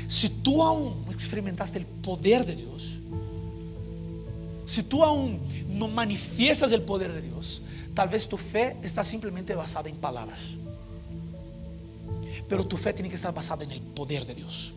[0.08, 2.98] Si tú aún experimentaste el poder de Dios,
[4.66, 7.64] si tú aún no manifiestas el poder de Dios,
[7.94, 10.56] tal vez tu fe está simplemente basada en palabras.
[12.48, 14.74] Pero tu fe tiene que estar basada en el poder de Dios.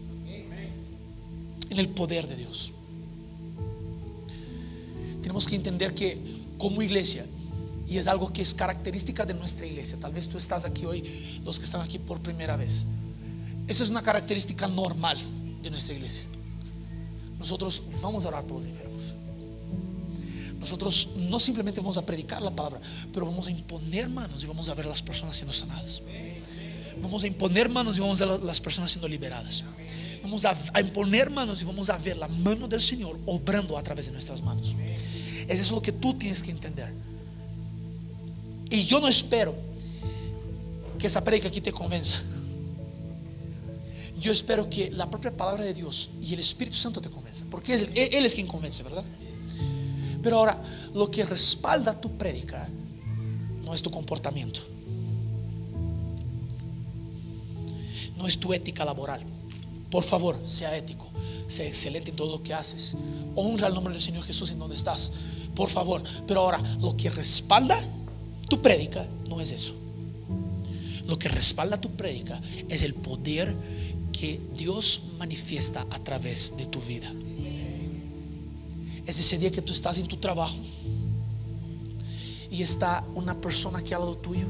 [1.76, 2.72] En el poder de Dios.
[5.20, 6.18] Tenemos que entender que
[6.56, 7.26] como iglesia,
[7.86, 11.04] y es algo que es característica de nuestra iglesia, tal vez tú estás aquí hoy,
[11.44, 12.86] los que están aquí por primera vez,
[13.68, 15.18] esa es una característica normal
[15.62, 16.24] de nuestra iglesia.
[17.38, 19.14] Nosotros vamos a orar por los enfermos.
[20.58, 22.80] Nosotros no simplemente vamos a predicar la palabra,
[23.12, 26.00] pero vamos a imponer manos y vamos a ver a las personas siendo sanadas.
[27.02, 29.62] Vamos a imponer manos y vamos a ver a las personas siendo liberadas.
[30.26, 34.06] Vamos a, imponer manos y vamos a ver la mano del Señor obrando a través
[34.06, 34.74] de nuestras manos.
[35.46, 36.92] Eso es lo que tú tienes que entender.
[38.68, 39.54] Y yo no espero
[40.98, 42.18] que esa predica aquí te convenza.
[44.18, 47.74] Yo espero que la propia palabra de Dios y el Espíritu Santo te convenza, porque
[47.74, 49.04] Él, él es quien convence, ¿verdad?
[50.24, 50.60] Pero ahora,
[50.92, 52.68] lo que respalda tu prédica
[53.64, 54.60] no es tu comportamiento,
[58.16, 59.24] no es tu ética laboral.
[59.90, 61.08] Por favor, sea ético,
[61.46, 62.96] sea excelente en todo lo que haces.
[63.34, 65.12] Honra el nombre del Señor Jesús en donde estás.
[65.54, 66.02] Por favor.
[66.26, 67.78] Pero ahora, lo que respalda
[68.48, 69.74] tu prédica no es eso.
[71.06, 73.56] Lo que respalda tu prédica es el poder
[74.12, 77.12] que Dios manifiesta a través de tu vida.
[79.06, 80.58] Es ese día que tú estás en tu trabajo
[82.50, 84.46] y está una persona aquí al lado tuyo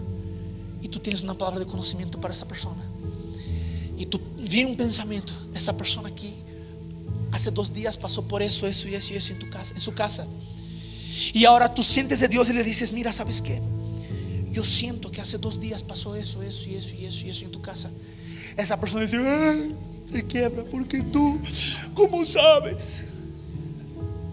[0.80, 2.82] y tú tienes una palabra de conocimiento para esa persona.
[3.98, 6.34] Y tú viene un pensamiento, esa persona aquí
[7.32, 9.80] hace dos días pasó por eso, eso y eso y eso en tu casa, en
[9.80, 10.26] su casa.
[11.32, 13.60] Y ahora tú sientes de Dios y le dices, mira, ¿sabes qué?
[14.50, 17.44] Yo siento que hace dos días pasó eso, eso y eso y eso y eso
[17.44, 17.90] en tu casa.
[18.56, 19.18] Esa persona dice,
[20.10, 21.38] se quiebra porque tú,
[21.94, 23.04] ¿cómo sabes?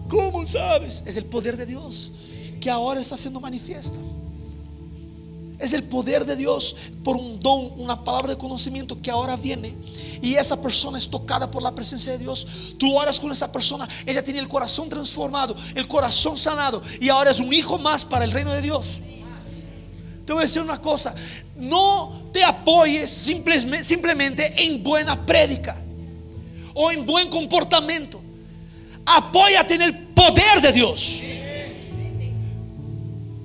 [0.08, 1.02] ¿Cómo sabes?
[1.06, 2.12] Es el poder de Dios
[2.60, 4.00] que ahora está siendo manifiesto.
[5.58, 9.74] Es el poder de Dios por un don, una palabra de conocimiento que ahora viene.
[10.24, 12.46] Y esa persona es tocada por la presencia de Dios.
[12.78, 13.86] Tú oras con esa persona.
[14.06, 16.80] Ella tiene el corazón transformado, el corazón sanado.
[16.98, 19.02] Y ahora es un hijo más para el reino de Dios.
[20.24, 21.14] Te voy a decir una cosa.
[21.56, 25.76] No te apoyes simplemente en buena prédica
[26.72, 28.18] o en buen comportamiento.
[29.04, 31.22] Apóyate en el poder de Dios.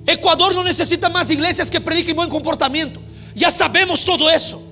[0.06, 3.02] Ecuador no necesita más iglesias que prediquen buen comportamiento.
[3.34, 4.69] Ya sabemos todo eso.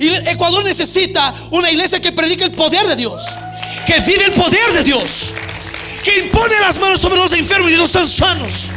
[0.00, 3.22] Y Ecuador necesita una iglesia que predique el poder de Dios.
[3.86, 5.32] que vive el poder de Dios,
[6.02, 8.70] que impone las manos sobre los enfermos y los sanos.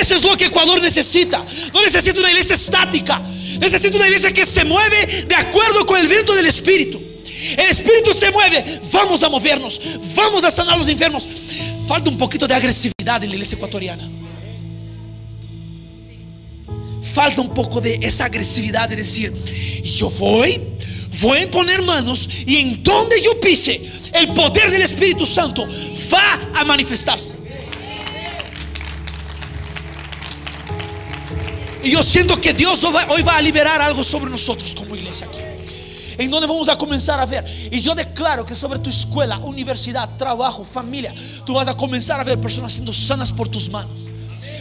[0.00, 1.44] Eso es lo que Ecuador necesita.
[1.72, 3.20] No necesita una iglesia estática.
[3.60, 7.00] Necesita una iglesia que se mueve de acuerdo con el viento del Espíritu.
[7.56, 8.80] El Espíritu se mueve.
[8.92, 9.80] Vamos a movernos.
[10.14, 11.28] Vamos a sanar a los enfermos.
[11.86, 14.08] Falta un poquito de agresividad en la iglesia ecuatoriana.
[17.12, 19.32] Falta un poco de esa agresividad de decir,
[19.82, 20.60] yo voy,
[21.20, 23.80] voy a poner manos y en donde yo pise,
[24.12, 25.66] el poder del Espíritu Santo
[26.12, 27.36] va a manifestarse.
[31.82, 35.40] Y yo siento que Dios hoy va a liberar algo sobre nosotros como iglesia aquí.
[36.18, 37.44] En donde vamos a comenzar a ver.
[37.72, 41.14] Y yo declaro que sobre tu escuela, universidad, trabajo, familia,
[41.46, 44.10] tú vas a comenzar a ver personas siendo sanas por tus manos.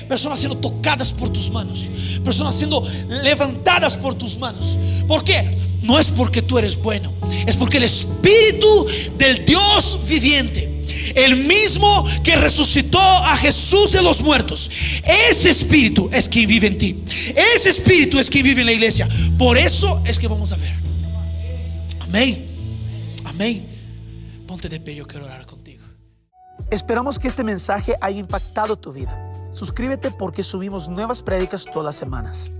[0.09, 1.89] Personas siendo tocadas por tus manos.
[2.23, 2.83] Personas siendo
[3.23, 4.77] levantadas por tus manos.
[5.07, 5.45] ¿Por qué?
[5.83, 7.13] No es porque tú eres bueno.
[7.45, 8.87] Es porque el Espíritu
[9.17, 10.79] del Dios viviente
[11.15, 15.01] el mismo que resucitó a Jesús de los muertos.
[15.29, 17.03] Ese espíritu es quien vive en ti.
[17.55, 19.07] Ese espíritu es quien vive en la iglesia.
[19.37, 20.73] Por eso es que vamos a ver.
[22.01, 22.45] Amén.
[23.25, 23.67] Amén.
[24.47, 25.83] Ponte de pie, yo quiero orar contigo.
[26.71, 29.28] Esperamos que este mensaje haya impactado tu vida.
[29.51, 32.51] Suscríbete porque subimos nuevas prédicas todas las semanas.